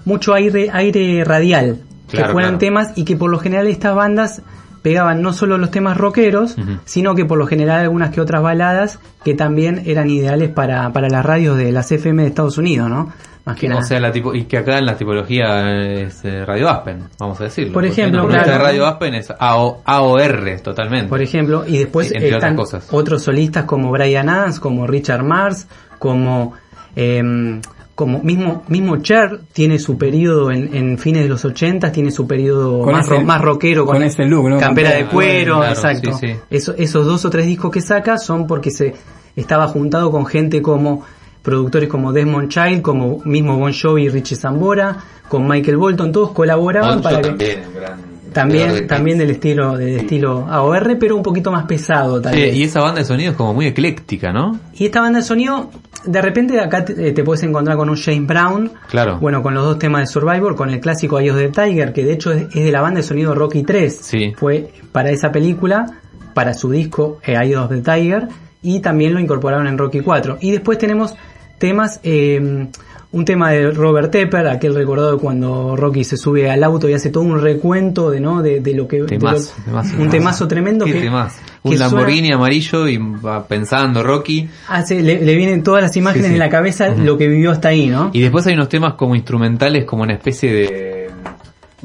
[0.05, 2.57] mucho aire aire radial Claro, que fueran claro.
[2.59, 4.41] temas y que por lo general estas bandas
[4.85, 6.55] pegaban no solo los temas rockeros
[6.85, 11.09] sino que por lo general algunas que otras baladas que también eran ideales para, para
[11.09, 13.11] las radios de las FM de Estados Unidos no
[13.45, 16.45] más que O nada sea, la tipo, y que acá en la tipología es eh,
[16.45, 17.73] Radio Aspen, vamos a decirlo.
[17.73, 18.63] Por ejemplo, porque claro.
[18.63, 21.09] Radio Aspen es AO, AOR totalmente.
[21.09, 22.87] Por ejemplo, y después Entre otras cosas.
[22.91, 25.67] otros solistas como Brian Adams, como Richard Mars,
[25.99, 26.53] como
[26.95, 27.61] em,
[27.95, 32.27] como mismo mismo Cher tiene su periodo en, en fines de los 80, tiene su
[32.27, 34.59] periodo Con más, ese- ro- más rockero con ese look, ¿no?
[34.59, 36.13] Campera de cuero, claro, exacto.
[36.17, 36.35] sí, sí.
[36.49, 38.93] Eso- esos dos o tres discos que saca son porque se
[39.35, 41.03] estaba juntado con gente como
[41.41, 44.97] productores como Desmond Child, como mismo Bon Jovi y Richie Zambora,
[45.29, 49.77] con Michael Bolton, todos colaboraban para que también, un gran- también, de- también del estilo,
[49.77, 52.55] del estilo AOR, pero un poquito más pesado tal Sí, vez.
[52.55, 54.59] y esa banda de sonido es como muy ecléctica, ¿no?
[54.75, 55.71] Y esta banda de sonido,
[56.05, 59.17] de repente acá te, te puedes encontrar con un James Brown, Claro.
[59.19, 62.13] bueno, con los dos temas de Survivor, con el clásico of the Tiger, que de
[62.13, 63.97] hecho es, es de la banda de sonido Rocky 3.
[64.01, 64.33] Sí.
[64.37, 65.85] Fue para esa película,
[66.33, 68.27] para su disco eh, Eye of the Tiger,
[68.61, 70.37] y también lo incorporaron en Rocky 4.
[70.41, 71.15] Y después tenemos
[71.57, 72.67] temas, eh,
[73.11, 77.09] un tema de Robert Tepper, aquel recordado cuando Rocky se sube al auto y hace
[77.09, 78.41] todo un recuento de, ¿no?
[78.41, 78.97] de, de lo que...
[78.97, 79.53] de lo- Temazo,
[79.99, 80.93] un temazo tremendo que...
[80.93, 81.39] temazo.
[81.63, 84.49] que Un suena- Lamborghini amarillo y va pensando Rocky.
[84.67, 86.33] hace, le, le vienen todas las imágenes Sí, sí.
[86.35, 88.09] en la cabeza lo que vivió hasta ahí, ¿no?
[88.13, 90.84] Y después hay unos temas como instrumentales, como una especie de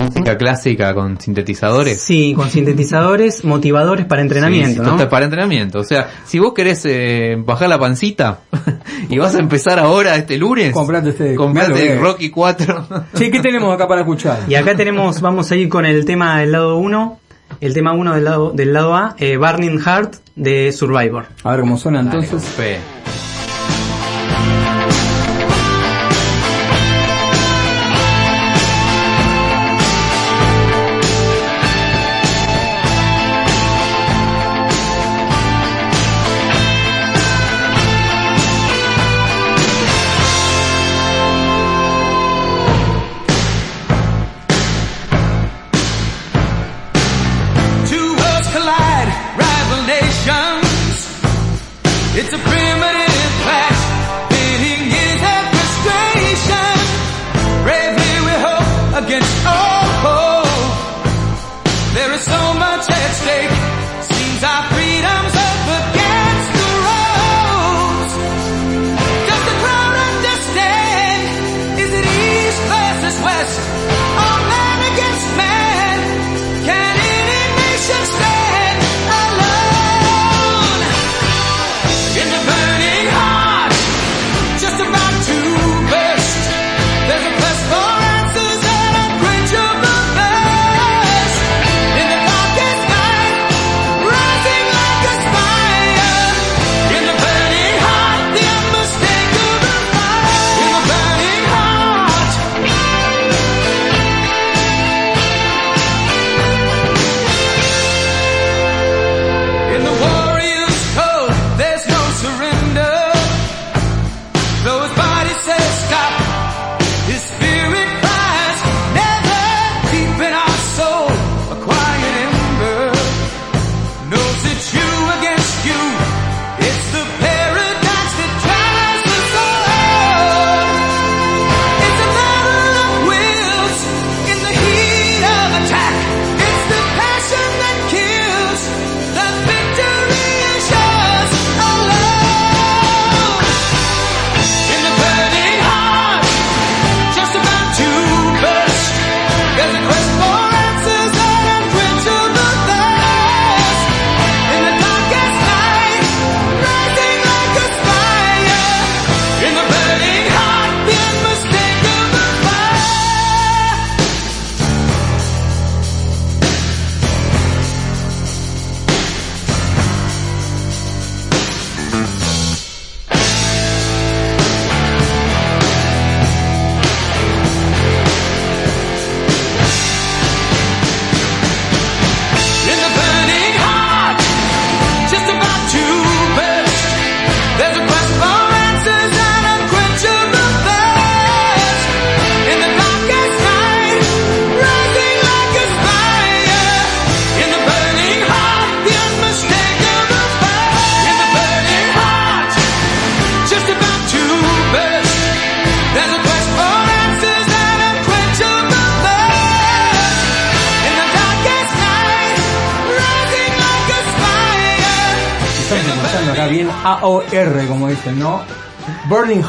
[0.00, 2.00] música clásica con sintetizadores.
[2.00, 5.08] Sí, con sintetizadores, motivadores para entrenamiento, Sí, sí, ¿no?
[5.08, 5.78] para entrenamiento.
[5.80, 8.40] O sea, si vos querés eh, bajar la pancita
[9.08, 12.86] y vas a empezar ahora este lunes, Comprate este- comprate que- Rocky 4.
[13.14, 14.40] Sí, ¿qué tenemos acá para escuchar?
[14.48, 17.20] Y acá tenemos, vamos a ir con el tema del lado 1,
[17.60, 21.26] el tema 1 del lado, del lado A, eh, Burning Heart de Survivor.
[21.44, 22.48] A ver cómo suena Dale, entonces.
[22.48, 22.78] fe.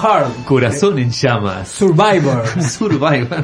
[0.01, 0.45] Heart.
[0.45, 1.69] Corazón en llamas.
[1.69, 2.43] Survivor.
[2.63, 3.43] Survivor.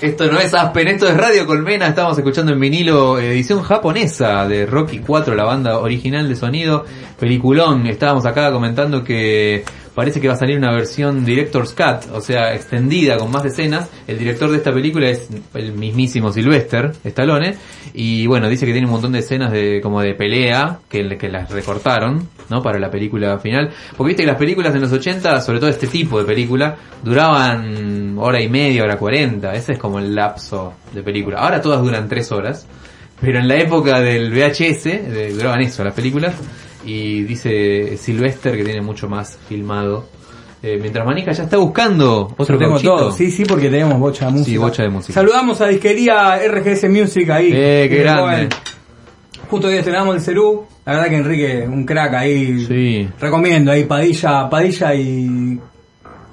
[0.00, 1.88] Esto no es Aspen, esto es Radio Colmena.
[1.88, 6.84] Estamos escuchando en vinilo edición japonesa de Rocky 4, la banda original de sonido.
[7.18, 7.86] Peliculón.
[7.86, 9.64] Estábamos acá comentando que
[9.94, 13.88] parece que va a salir una versión Director's Cut, o sea, extendida con más escenas.
[14.06, 17.56] El director de esta película es el mismísimo Sylvester Stallone.
[17.92, 21.50] Y bueno, dice que tiene un montón de escenas de como de pelea que, las
[21.50, 22.62] recortaron, ¿no?
[22.62, 23.70] Para la película final.
[23.96, 28.16] Porque viste que las películas en los 80, sobre todo este tipo de película, duraban
[28.18, 29.52] hora y media, hora 40.
[29.54, 31.38] Ese es como el lapso de película.
[31.38, 32.66] Ahora todas duran 3 horas.
[33.20, 36.34] Pero en la época del VHS, de- duraban eso las películas.
[36.84, 40.06] Y dice Sylvester que tiene mucho más filmado.
[40.62, 42.96] Eh, mientras Manica ya está buscando otro gauchito.
[42.96, 43.12] todo.
[43.12, 44.50] Sí, sí, porque tenemos bocha de música.
[44.50, 45.14] Sí, bocha de música.
[45.14, 47.50] Saludamos a disquería RGS Music ahí.
[47.52, 48.48] Eh, qué grande.
[49.48, 50.66] Justo hoy estrenamos el Cerú.
[50.84, 52.66] La verdad que Enrique, un crack ahí.
[52.66, 53.08] Sí.
[53.20, 55.58] Recomiendo ahí Padilla, Padilla y.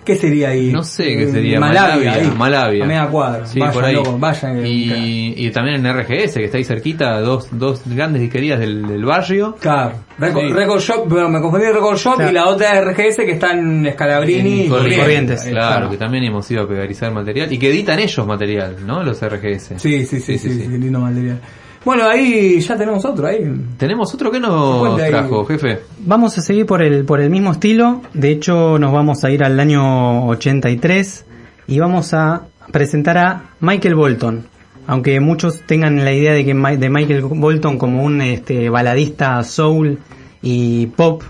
[0.08, 0.72] ¿Qué sería ahí?
[0.72, 1.60] No sé qué Eh, sería.
[1.60, 2.14] Malavia.
[2.38, 2.84] Malavia.
[2.86, 3.46] A media cuadra.
[3.46, 3.94] Sí, vayan, por ahí.
[3.96, 4.62] loco, vayan.
[4.64, 8.88] que- y, y también en RGS, que está ahí cerquita, dos, dos grandes disquerías del,
[8.88, 9.56] del barrio.
[9.60, 9.96] Claro.
[10.18, 10.54] Record, Sí.
[10.54, 12.32] Record Shop, pero me confundí Record Shop Claro.
[12.32, 15.44] y la otra es RGS que está en Scalabrini En y Corrientes.
[15.44, 17.52] Claro, que también hemos ido a pegarizar material.
[17.52, 19.04] Y que editan ellos material, ¿no?
[19.04, 19.74] Los RGS.
[19.78, 21.40] Sí, sí, sí, sí, sí, lindo material.
[21.88, 23.50] Bueno, ahí ya tenemos otro ahí.
[23.78, 25.80] ¿Tenemos otro que nos trajo, jefe?
[26.00, 28.02] Vamos a seguir por el, por el mismo estilo.
[28.14, 31.26] De hecho, nos vamos a ir al año 83
[31.66, 32.42] y vamos a
[32.74, 34.48] presentar a Michael Bolton.
[34.86, 40.00] Aunque muchos tengan la idea de que de Michael Bolton como un este, baladista soul
[40.42, 41.24] y pop,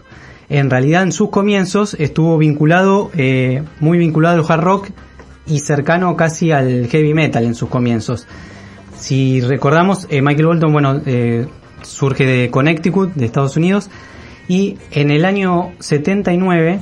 [0.49, 4.89] en realidad en sus comienzos estuvo vinculado, eh, muy vinculado al hard rock
[5.45, 8.25] y cercano casi al heavy metal en sus comienzos.
[8.99, 11.47] Si recordamos, eh, Michael Bolton, bueno, eh,
[11.83, 13.89] surge de Connecticut, de Estados Unidos,
[14.47, 16.79] y en el año 79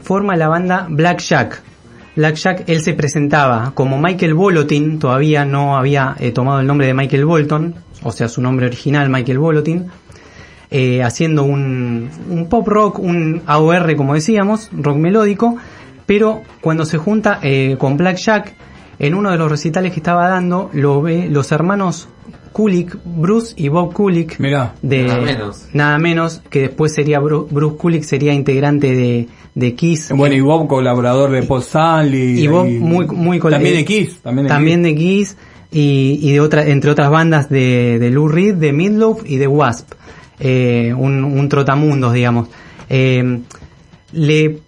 [0.00, 1.62] forma la banda Black Jack.
[2.14, 6.86] Black Jack, él se presentaba como Michael Bolotin, todavía no había eh, tomado el nombre
[6.86, 9.86] de Michael Bolton, o sea, su nombre original, Michael Bolotin,
[11.04, 15.56] haciendo un, pop rock, un AOR, como decíamos, rock melódico,
[16.06, 17.40] pero cuando se junta
[17.78, 18.54] con Black Jack,
[19.02, 22.08] en uno de los recitales que estaba dando, lo ve los hermanos
[22.52, 24.74] Kulik, Bruce y Bob Kulik, Mirá.
[24.82, 25.66] de Nada menos.
[25.72, 30.10] nada menos, que después sería Bru- Bruce Kulick sería integrante de, de Kiss.
[30.14, 32.40] Bueno, y Bob, colaborador de Paul Stanley.
[32.40, 34.20] Y Bob muy muy También de Kiss.
[34.22, 34.88] También de también Kiss.
[34.90, 35.36] de Kiss
[35.72, 39.46] y, y de otra entre otras bandas de, de Lou Reed, de Midloaf y de
[39.48, 39.92] Wasp.
[40.38, 42.48] Eh, un, un trotamundos, digamos.
[42.90, 43.40] Eh,
[44.12, 44.58] le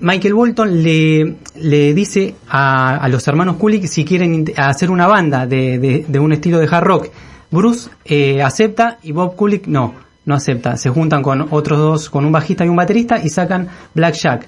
[0.00, 5.46] Michael Bolton le, le dice a, a los hermanos Kulik si quieren hacer una banda
[5.46, 7.08] de, de- de un estilo de hard rock.
[7.50, 9.94] Bruce eh, acepta y Bob Kulik no,
[10.24, 10.76] no acepta.
[10.76, 14.46] Se juntan con otros dos, con un bajista y un baterista y sacan Black Jack.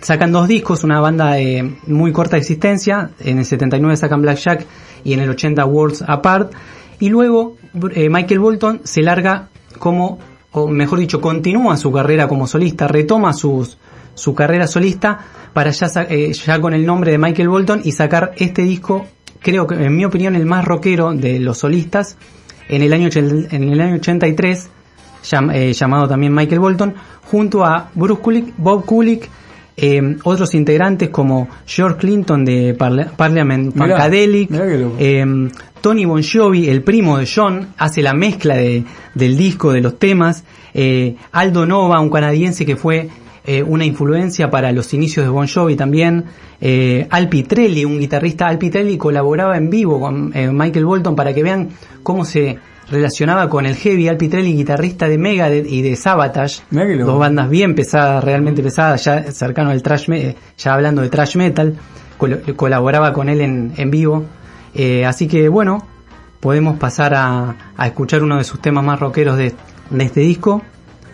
[0.00, 3.10] Sacan dos discos, una banda de muy corta existencia.
[3.20, 4.66] En el 79 sacan Black Jack
[5.02, 6.52] y en el 80 Worlds Apart.
[7.00, 7.56] Y luego
[7.94, 10.18] eh, Michael Bolton se larga como,
[10.52, 13.78] o mejor dicho, continúa su carrera como solista, retoma sus,
[14.14, 15.18] su carrera solista
[15.52, 19.06] para ya, eh, ya con el nombre de Michael Bolton y sacar este disco,
[19.40, 22.16] creo que en mi opinión el más rockero de los solistas,
[22.68, 24.68] en el año, en el año 83,
[25.30, 26.94] llam- eh, llamado también Michael Bolton,
[27.24, 29.28] junto a Bruce Kulick, Bob Kulick,
[29.76, 34.64] eh, otros integrantes como George Clinton de Parla- Parliament Mirá, Funkadelic, mirá
[34.98, 35.48] eh,
[35.80, 38.84] Tony Bon Jovi, el primo de John, hace la mezcla de,
[39.14, 40.44] del disco, de los temas.
[40.72, 43.08] Eh, Aldo Nova, un canadiense que fue
[43.44, 46.24] eh, una influencia para los inicios de Bon Jovi también.
[46.60, 51.32] Eh, Al Pitrelli, un guitarrista Al Pitrelli, colaboraba en vivo con eh, Michael Bolton para
[51.34, 51.68] que vean
[52.02, 52.58] cómo se
[52.90, 54.08] relacionaba con el heavy.
[54.08, 56.62] Al Pitrelli, guitarrista de Megadeth y de Sabotage,
[57.06, 60.08] dos bandas bien pesadas, realmente pesadas, ya cercano al trash,
[60.56, 61.76] ya hablando de trash metal,
[62.18, 64.24] col- colaboraba con él en, en vivo.
[65.06, 65.86] Así que bueno,
[66.40, 69.54] podemos pasar a, a escuchar uno de sus temas más rockeros de,
[69.90, 70.62] de este disco.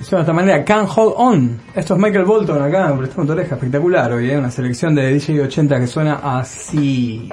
[0.00, 1.60] Esta manera, Can't Hold On.
[1.74, 4.38] Esto es Michael Bolton acá, prestamos tu oreja, espectacular hoy, ¿eh?
[4.38, 7.28] una selección de DJ 80 que suena así.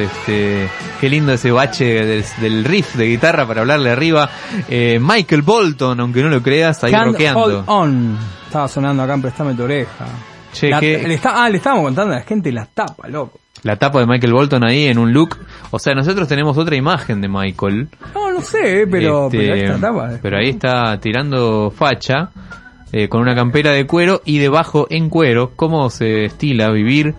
[0.00, 0.68] Este,
[1.00, 4.28] qué lindo ese bache del, del riff de guitarra para hablarle arriba.
[4.68, 7.40] Eh, Michael Bolton, aunque no lo creas, ahí Can't rockeando.
[7.40, 8.18] Hold On.
[8.46, 10.06] Estaba sonando acá en Préstame tu oreja.
[10.52, 13.38] Che, La- qué- le está- ah, le estábamos contando a la gente la tapa, loco.
[13.62, 15.36] La tapa de Michael Bolton ahí en un look.
[15.70, 17.88] O sea, nosotros tenemos otra imagen de Michael.
[18.14, 20.10] No, no sé, pero, Este, pero esta tapa.
[20.22, 22.30] pero ahí está tirando facha.
[22.92, 25.52] eh, con una campera de cuero y debajo en cuero.
[25.54, 27.14] Cómo se estila vivir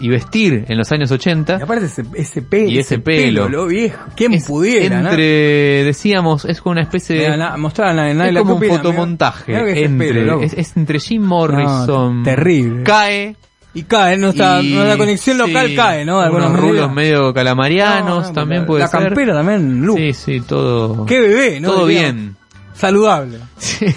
[0.00, 1.58] y vestir en los años 80.
[1.60, 2.68] Y aparte ese, ese pelo.
[2.70, 3.48] Y ese pelo.
[3.48, 4.04] lo viejo.
[4.16, 5.10] ¿Quién Es pudiera, no?
[5.10, 7.36] entre, decíamos, es como una especie de...
[7.36, 9.52] Na- es la como un copia, fotomontaje.
[9.84, 12.18] entre, pelo, es, es entre Jim Morrison.
[12.18, 12.82] No, terrible.
[12.82, 13.36] Cae.
[13.76, 16.20] Y cae, no está, y- no, la conexión local sí, cae, ¿no?
[16.20, 19.00] De alguna unos rulos medio calamarianos No, no, también la- puede la ser.
[19.02, 19.96] campera también, look.
[19.98, 21.04] Sí, sí, todo.
[21.06, 21.68] Qué bebé, ¿no?
[21.72, 22.36] Todo bien.
[22.74, 23.38] Saludable.
[23.58, 23.86] Sí.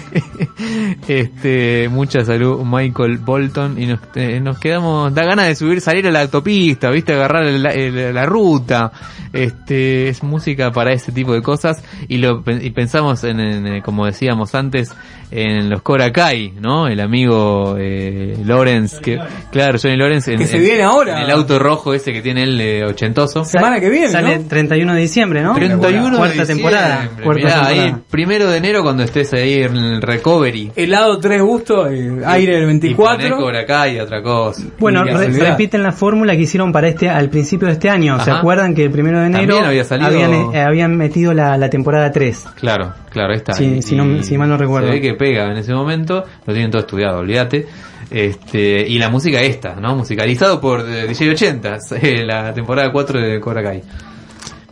[1.06, 6.06] Este, mucha salud, Michael Bolton, y nos, eh, nos quedamos, da ganas de subir, salir
[6.06, 8.92] a la autopista, viste, agarrar el- el- la ruta,
[9.32, 13.82] este, es música para ese tipo de cosas, y lo, y pensamos en, en, eh,
[13.82, 14.92] como decíamos antes,
[15.30, 16.88] en los Cobra Kai, ¿no?
[16.88, 19.18] El amigo, eh, Lawrence, que,
[19.52, 21.18] claro, Johnny Lawrence, en, Que se en- viene ahora.
[21.18, 23.44] en el auto rojo ese que tiene él, eh, ochentoso.
[23.44, 24.44] Semana que viene, Sale ¿no?
[24.48, 25.54] 31 de diciembre, ¿no?
[25.54, 26.94] 31 Cuarta de temporada.
[27.00, 27.24] diciembre.
[27.24, 27.84] Cuarta Mirá, temporada.
[27.84, 30.72] ahí, primero de enero cuando estés ahí en el recovery.
[30.76, 33.36] Helado tres gustos, eh, aire del Y ponés 24.
[33.36, 34.62] Cobra Kai y otra cosa.
[34.78, 38.18] Bueno, Y re- repiten la fórmula que hicieron para este al principio de este año.
[38.24, 41.56] ¿Se acuerdan que el primero de enero También había salido- habían, eh, habían metido la,
[41.56, 42.44] la temporada 3?
[42.60, 43.52] Claro, claro, ahí está.
[43.54, 44.88] Sí, Y- si no- si mal no recuerdo.
[44.88, 47.66] Se ve que pega en ese momento, lo tienen todo estudiado, olvídate.
[48.10, 49.94] Este, y la música esta, ¿no?
[49.94, 53.82] Musicalizado por eh, DJ 80, eh, la temporada 4 de Cobra Kai.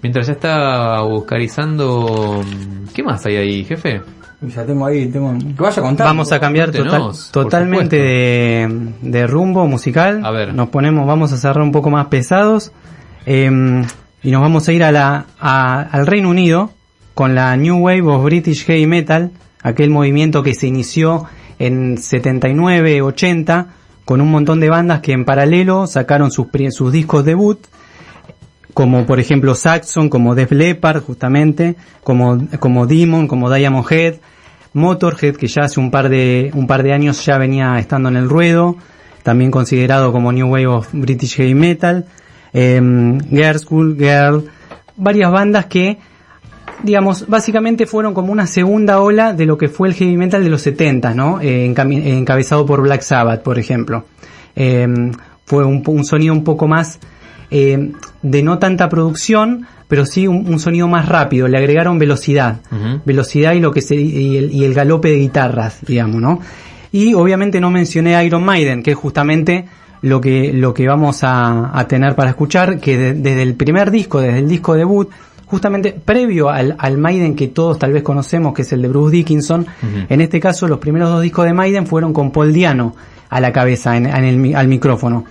[0.07, 2.41] Mientras ya está buscarizando...
[2.95, 4.01] ¿Qué más hay ahí, jefe?
[4.41, 5.33] Ya tengo ahí, tengo...
[5.37, 6.05] Que vaya contando.
[6.05, 10.25] Vamos a cambiar total- totalmente de, de rumbo musical.
[10.25, 10.55] A ver.
[10.55, 12.71] Nos ponemos, vamos a cerrar un poco más pesados.
[13.27, 13.51] eh,
[14.23, 16.71] y nos vamos a ir a la, a- al Reino Unido
[17.15, 19.33] con la New Wave of British Heavy Metal,
[19.63, 21.25] aquel movimiento que se inició
[21.59, 23.67] en 79, 80,
[24.05, 27.59] con un montón de bandas que en paralelo sacaron sus, pri- sus discos debut,
[28.77, 34.17] como por ejemplo Saxon, como Def Leppard, justamente, como, como Demon, como Diamond Head,
[34.75, 38.17] Motorhead, que ya hace un par de, un par de años ya venía estando en
[38.17, 38.77] el ruedo,
[39.23, 42.05] también considerado como New Wave of British Heavy Metal,
[42.53, 44.45] eh, Girl School, Girl,
[44.95, 45.97] varias bandas que,
[46.83, 50.51] digamos, básicamente fueron como una segunda ola de lo que fue el heavy metal de
[50.51, 51.41] los 70, ¿no?
[51.41, 54.05] Eh, encami- encabezado por Black Sabbath, por ejemplo.
[54.55, 54.87] Eh,
[55.47, 56.99] fue un, un sonido un poco más
[57.51, 57.93] eh,
[58.23, 61.47] de no tanta producción, pero sí un, un sonido más rápido.
[61.49, 62.61] Le agregaron velocidad,
[63.05, 66.41] velocidad y lo que se y el, y el galope de guitarras, digamos, ¿no?
[66.93, 69.67] Y obviamente no mencioné Iron Maiden, que es justamente
[70.03, 73.91] lo que lo que vamos a, a tener para escuchar, que de- desde el primer
[73.91, 75.09] disco, desde el disco debut,
[75.47, 79.15] justamente previo al, al Maiden que todos tal vez conocemos, que es el de Bruce
[79.17, 79.67] Dickinson,
[80.09, 82.95] en este caso los primeros dos discos de Maiden fueron con Paul Diano
[83.29, 85.25] a la cabeza, en, en el al micrófono.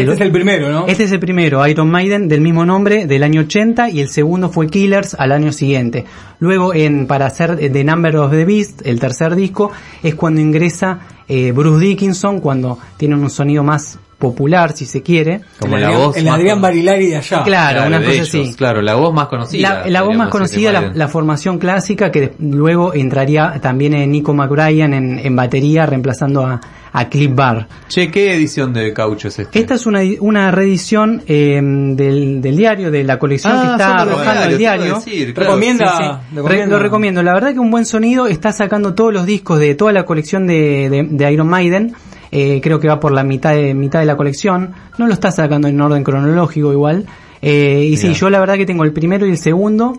[0.00, 0.86] Este lo- es el primero, ¿no?
[0.86, 4.48] este es el primero, Iron Maiden, del mismo nombre, del año 80, y el segundo
[4.48, 6.04] fue Killers al año siguiente.
[6.40, 9.70] Luego, en, para hacer The Number of the Beast, el tercer disco,
[10.02, 15.40] es cuando ingresa eh, Bruce Dickinson, cuando tiene un sonido más popular, si se quiere.
[15.58, 17.42] Como el la voz el más Adrián con- Barilari de allá.
[17.42, 18.54] Claro, una de cosa ellos, así.
[18.54, 19.82] Claro, la voz más conocida.
[19.84, 24.32] La, la voz más conocida, la, la formación clásica, que luego entraría también en Nico
[24.32, 26.60] McBrien en, en batería, reemplazando a,
[26.94, 27.66] a Cliff Barr.
[27.88, 29.58] Che, ¿qué edición de Caucho es este?
[29.58, 34.04] Esta es una, una reedición eh, del, del diario, de la colección que Ah, está
[34.04, 34.94] de los arrojando el diario.
[34.96, 35.50] decir, claro.
[35.50, 36.34] Recomienda, Sí, sí.
[36.36, 36.76] lo Re- recomienda.
[36.76, 37.22] lo recomiendo.
[37.22, 38.26] La verdad que un buen sonido.
[38.26, 41.94] Está sacando todos los discos de toda la colección de, de- de Iron Maiden.
[42.30, 44.72] Eh, creo que va por la mitad de, mitad de la colección.
[44.98, 47.06] No lo está sacando en orden cronológico igual.
[47.42, 49.98] Eh, y sí, yo la verdad que tengo el primero y el segundo.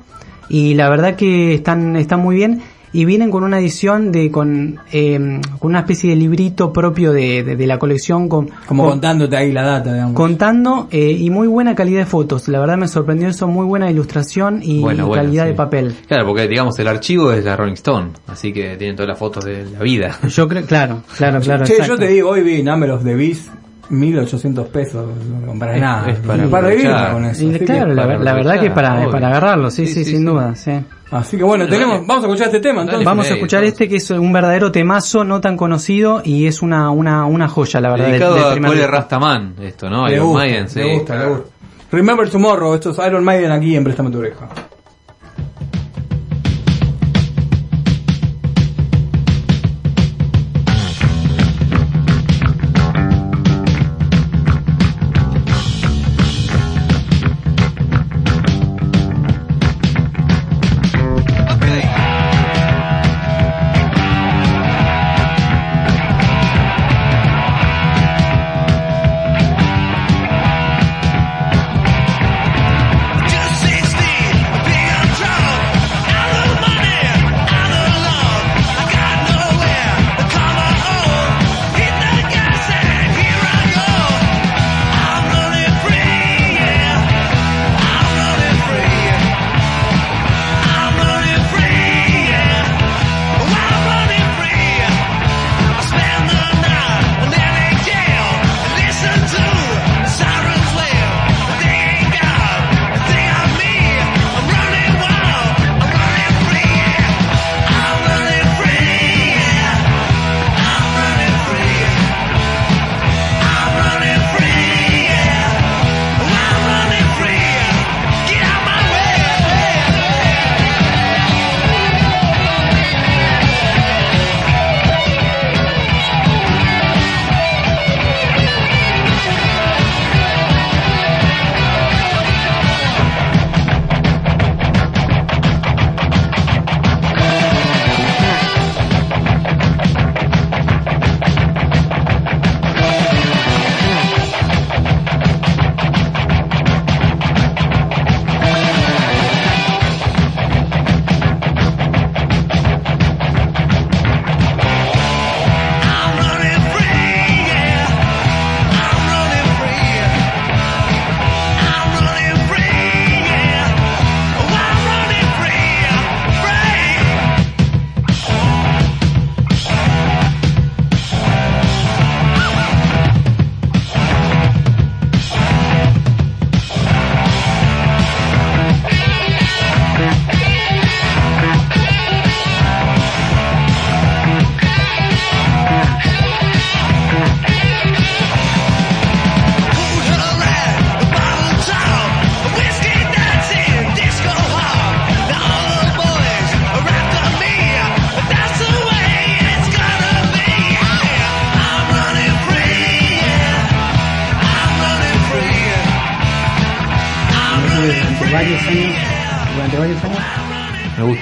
[0.49, 2.61] Y la verdad que están, están muy bien.
[2.93, 7.43] Y vienen con una edición de con, eh, con una especie de librito propio de,
[7.43, 10.13] de- de la colección con, Como con- contándote ahí la data, digamos.
[10.13, 12.47] contando eh, y muy buena calidad de fotos.
[12.47, 15.49] La verdad me sorprendió eso, muy buena ilustración y, Bueno, y bueno, calidad sí.
[15.49, 15.95] de papel.
[16.07, 19.43] Claro, porque digamos el archivo es la Rolling Stone, así que tienen todas las fotos
[19.45, 20.19] de la vida.
[20.29, 21.65] Yo creo, claro, claro, claro.
[21.65, 21.93] Che, exacto.
[21.95, 23.49] yo te digo, hoy vi Number of the Beast,
[23.89, 25.05] 1800 pesos,
[25.41, 26.09] no compras nada.
[26.09, 26.91] es para un par de aprovechar.
[26.93, 27.43] birras con eso.
[27.43, 30.05] Y así que- claro, la, para la verdad que para, para agarrarlo, sí, sí, Sí,
[30.05, 30.25] sí, sin sí.
[30.25, 30.71] duda, sí.
[31.11, 33.05] Así que bueno, tenemos, vamos a escuchar este tema entonces.
[33.05, 36.89] Vamos a escuchar este que es un verdadero temazo, no tan conocido y es una,
[36.89, 38.07] una, una joya, la verdad.
[38.07, 38.87] Dedicado a Cole disco.
[38.91, 40.07] Rastaman, esto, ¿no?
[40.07, 40.79] Le Iron gusta, Maiden, sí.
[40.79, 41.45] le gusta, le gusta.
[41.91, 44.47] Remember Tomorrow, esto es Iron Maiden aquí en Préstame tu oreja.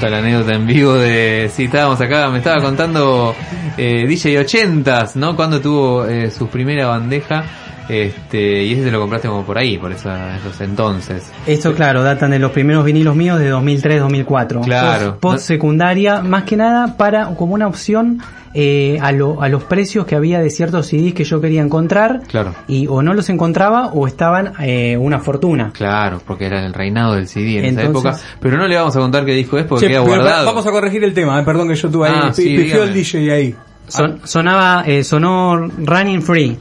[0.09, 3.35] La anécdota en vivo de si estábamos acá, me estaba contando
[3.77, 5.35] eh, DJ 80s, ¿no?
[5.35, 7.43] Cuando tuvo eh, su primera bandeja,
[7.91, 11.29] este, y ese te lo compraste como por ahí, por esa- esos entonces.
[11.45, 14.61] Esto, claro, datan de los primeros vinilos míos de 2003-2004.
[14.63, 15.17] Claro.
[15.19, 18.19] Post secundaria, más que nada para como una opción
[18.53, 22.21] eh, a, lo- a los precios que había de ciertos CDs que yo quería encontrar.
[22.27, 22.53] Claro.
[22.67, 25.71] Y o no los encontraba o estaban eh, una fortuna.
[25.73, 28.17] Claro, porque era el reinado del CD en esa época.
[28.41, 30.45] Pero no le vamos a contar qué disco es porque Che, queda guardado.
[30.45, 32.93] vamos a corregir el tema, eh, perdón que yo tuve ahí, Ah, sí, el.
[32.93, 33.55] DJ ahí.
[33.87, 36.57] Son- sonaba, eh, sonó Running Free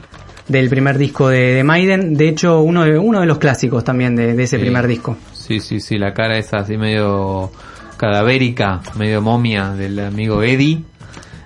[0.51, 2.13] del primer disco de, de Maiden.
[2.15, 4.61] De hecho, uno de, uno de los clásicos también de, de ese Sí.
[4.61, 5.17] primer disco.
[5.33, 7.51] Sí, sí, sí, la cara esa así medio
[7.97, 10.83] cadavérica, medio momia del amigo Eddie.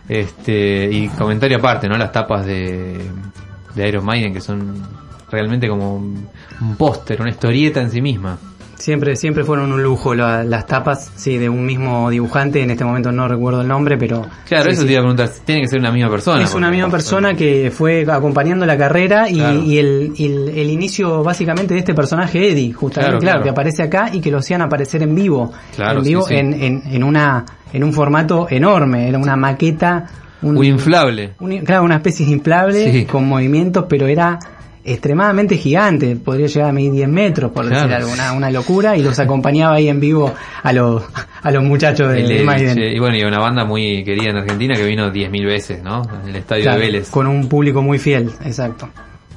[0.08, 1.98] Este, y comentario aparte, ¿no?
[1.98, 3.00] Las tapas de,
[3.74, 4.76] de Iron Maiden que son
[5.32, 6.28] realmente como un,
[6.62, 8.38] un póster, una historieta en sí misma.
[8.78, 12.62] Siempre, siempre fueron un lujo la- las tapas, sí, de un mismo dibujante.
[12.62, 14.88] En este momento no recuerdo el nombre, pero Claro, sí, eso sí.
[14.88, 16.44] te iba a preguntar, tiene que ser una misma persona.
[16.44, 19.62] Es una misma persona que fue acompañando la carrera y, Claro.
[19.64, 24.10] y el, el, el inicio básicamente de este personaje Eddie, justamente, Claro, que aparece acá
[24.14, 26.36] y que lo hacían aparecer en vivo, Claro, en vivo sí.
[26.36, 30.06] En, en, en una en un formato enorme, era una maqueta,
[30.42, 31.32] un, Un inflable.
[31.40, 34.38] un- claro, una especie de inflable con movimientos, pero era
[34.86, 37.88] extremadamente gigante, podría llegar a medir 10 metros, por Claro.
[37.88, 40.34] decir alguna una locura, y los acompañaba ahí en vivo
[40.64, 41.04] a los,
[41.42, 42.78] a los muchachos de, El de Eddie, Maiden.
[42.96, 46.02] y bueno, y una banda muy querida en Argentina que vino 10.000 veces, ¿no?
[46.24, 47.10] En el estadio Claro, de Vélez.
[47.10, 48.90] con un público muy fiel, exacto.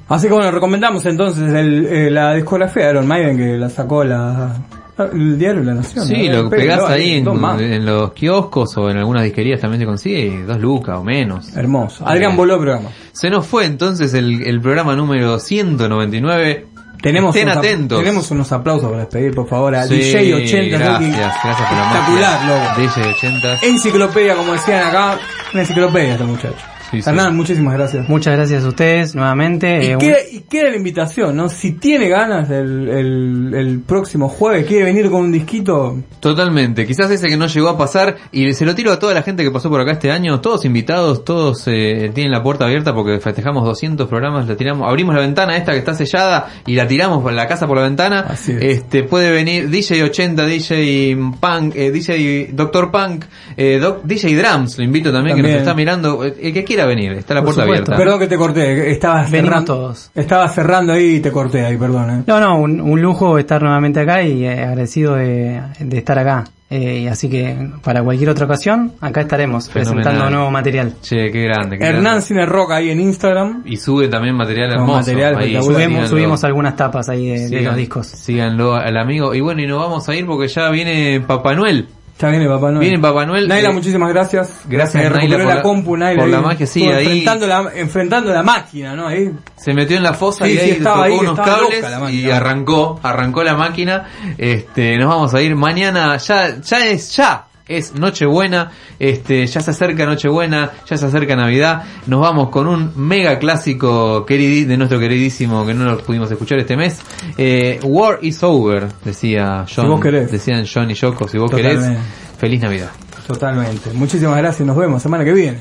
[0.09, 4.05] Así que bueno, recomendamos entonces el, eh, la discografía de Iron Maiden que la sacó
[4.05, 4.55] la
[4.99, 6.07] el diario La Nación.
[6.07, 6.42] Sí, ¿no?
[6.44, 10.59] lo pegás no, ahí en, los kioscos o en algunas disquerías también se consigue, dos
[10.59, 11.57] lucas o menos.
[11.57, 12.07] Hermoso.
[12.07, 12.88] Adrián Eh, voló el programa.
[13.12, 16.66] Se nos fue entonces el, el programa número 199.
[17.01, 17.99] Tenemos Estén unos, atentos.
[18.01, 21.84] tenemos unos aplausos para despedir, por favor, a Sí, DJ 80 Gracias, gracias por la
[21.84, 22.80] Espectacular, loco.
[22.80, 23.59] DJ 80.
[23.62, 25.18] Enciclopedia, como decían acá,
[25.53, 26.57] una enciclopedia este muchacho.
[26.91, 27.09] Sí, sí.
[27.11, 28.09] Hernán, muchísimas gracias.
[28.09, 29.84] Muchas gracias a ustedes nuevamente.
[29.84, 31.49] Y eh, un- queda, y queda la invitación, ¿no?
[31.49, 37.11] Si tiene ganas el, el, el próximo jueves, quiere venir con un disquito, Totalmente, quizás
[37.11, 39.51] ese que no llegó a pasar y se lo tiro a toda la gente que
[39.51, 43.64] pasó por acá este año, todos invitados, todos eh, tienen la puerta abierta porque festejamos
[43.64, 47.32] 200 programas, la tiramos, abrimos la ventana esta que está sellada y la tiramos por
[47.32, 48.20] la casa por la ventana.
[48.28, 48.62] Así es.
[48.62, 53.24] Este puede venir DJ 80, DJ Punk, eh, DJ Doctor Punk,
[53.57, 56.78] eh, Doc- DJ Drums, lo invito también, que nos está mirando, eh, el que quiera
[56.87, 57.93] venir, está la Por puerta supuesto.
[57.93, 57.97] abierta.
[58.05, 60.11] perdón que te corté, estabas Venimos cerrando, todos.
[60.14, 62.11] estaba cerrando ahí y te corté ahí, perdón.
[62.11, 62.22] ¿eh?
[62.26, 66.45] No, no, un, un lujo estar nuevamente acá y eh, agradecido de, de estar acá.
[66.70, 69.95] Eh, así que para cualquier otra ocasión, acá estaremos Fenomenal.
[70.03, 70.97] presentando nuevo material.
[71.01, 71.79] Che, qué grande.
[71.79, 72.20] qué Hernán.
[72.20, 73.62] Cine Rock ahí en Instagram.
[73.64, 74.99] Y sube también material Con hermoso.
[74.99, 75.62] material ahí.
[75.62, 78.07] Subimos, subimos algunas tapas ahí de, de Sigan- los discos.
[78.09, 79.35] Síganlo al amigo.
[79.35, 81.89] Y bueno, y nos vamos a ir porque ya viene Papá Noel.
[82.21, 82.81] Ya viene Papá Noel.
[82.81, 83.47] Viene Papá Noel.
[83.47, 84.51] Naila, Eh, muchísimas gracias.
[84.69, 86.21] gracias, Eh, Naila, por la, la- compu, Naila.
[86.21, 86.45] por la ahí.
[86.45, 87.07] magia, sí, ahí.
[87.07, 89.07] Enfrentando la, enfrentando la máquina, ¿no?
[89.07, 89.31] Ahí.
[89.57, 92.31] Se metió en la fosa Sí, y sí, ahí estaba tocó ahí, unos cables y
[92.31, 94.09] arrancó, arrancó la máquina.
[94.37, 99.71] Este, nos vamos a ir mañana, ya, ya es, ya es Nochebuena, este, ya se
[99.71, 101.85] acerca Nochebuena, ya se acerca Navidad.
[102.07, 106.77] Nos vamos con un mega clásico de nuestro queridísimo que no lo pudimos escuchar este
[106.77, 106.99] mes.
[107.37, 109.89] Eh, War is over, decía John.
[109.89, 110.31] vos querés.
[110.33, 111.87] Decían John y Yoko, si vos Totalmente.
[111.89, 112.01] querés.
[112.39, 112.91] Feliz Navidad.
[113.27, 113.93] Totalmente.
[113.93, 114.66] Muchísimas gracias.
[114.66, 115.59] Nos vemos semana que viene.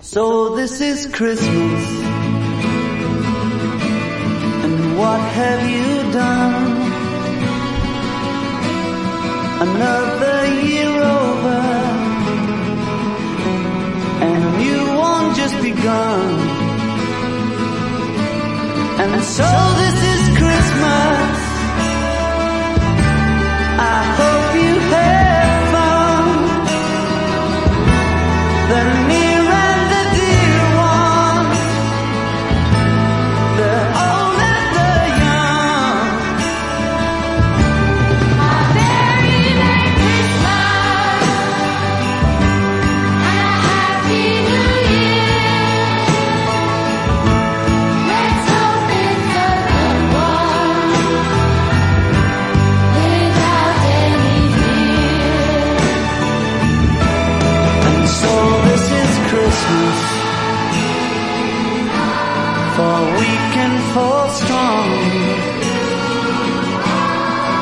[0.00, 1.48] So this is Christmas.
[4.64, 6.81] And what have you done?
[9.64, 11.60] Another year over.
[14.24, 16.30] And a new one just begun.
[19.02, 19.50] And so
[19.82, 21.36] this is Christmas.
[23.78, 24.31] I hope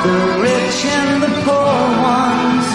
[0.04, 2.66] The rich and the poor ones.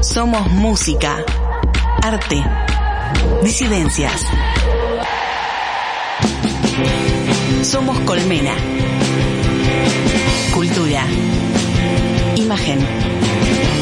[0.00, 1.22] Somos música,
[2.02, 2.42] arte,
[3.42, 4.22] disidencias.
[7.66, 8.54] Somos colmena.
[10.54, 11.04] Cultura.
[12.36, 12.78] Imagen.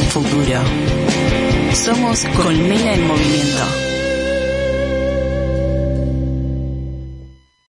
[0.08, 0.60] Futuro.
[1.74, 3.93] Somos colmena en movimiento.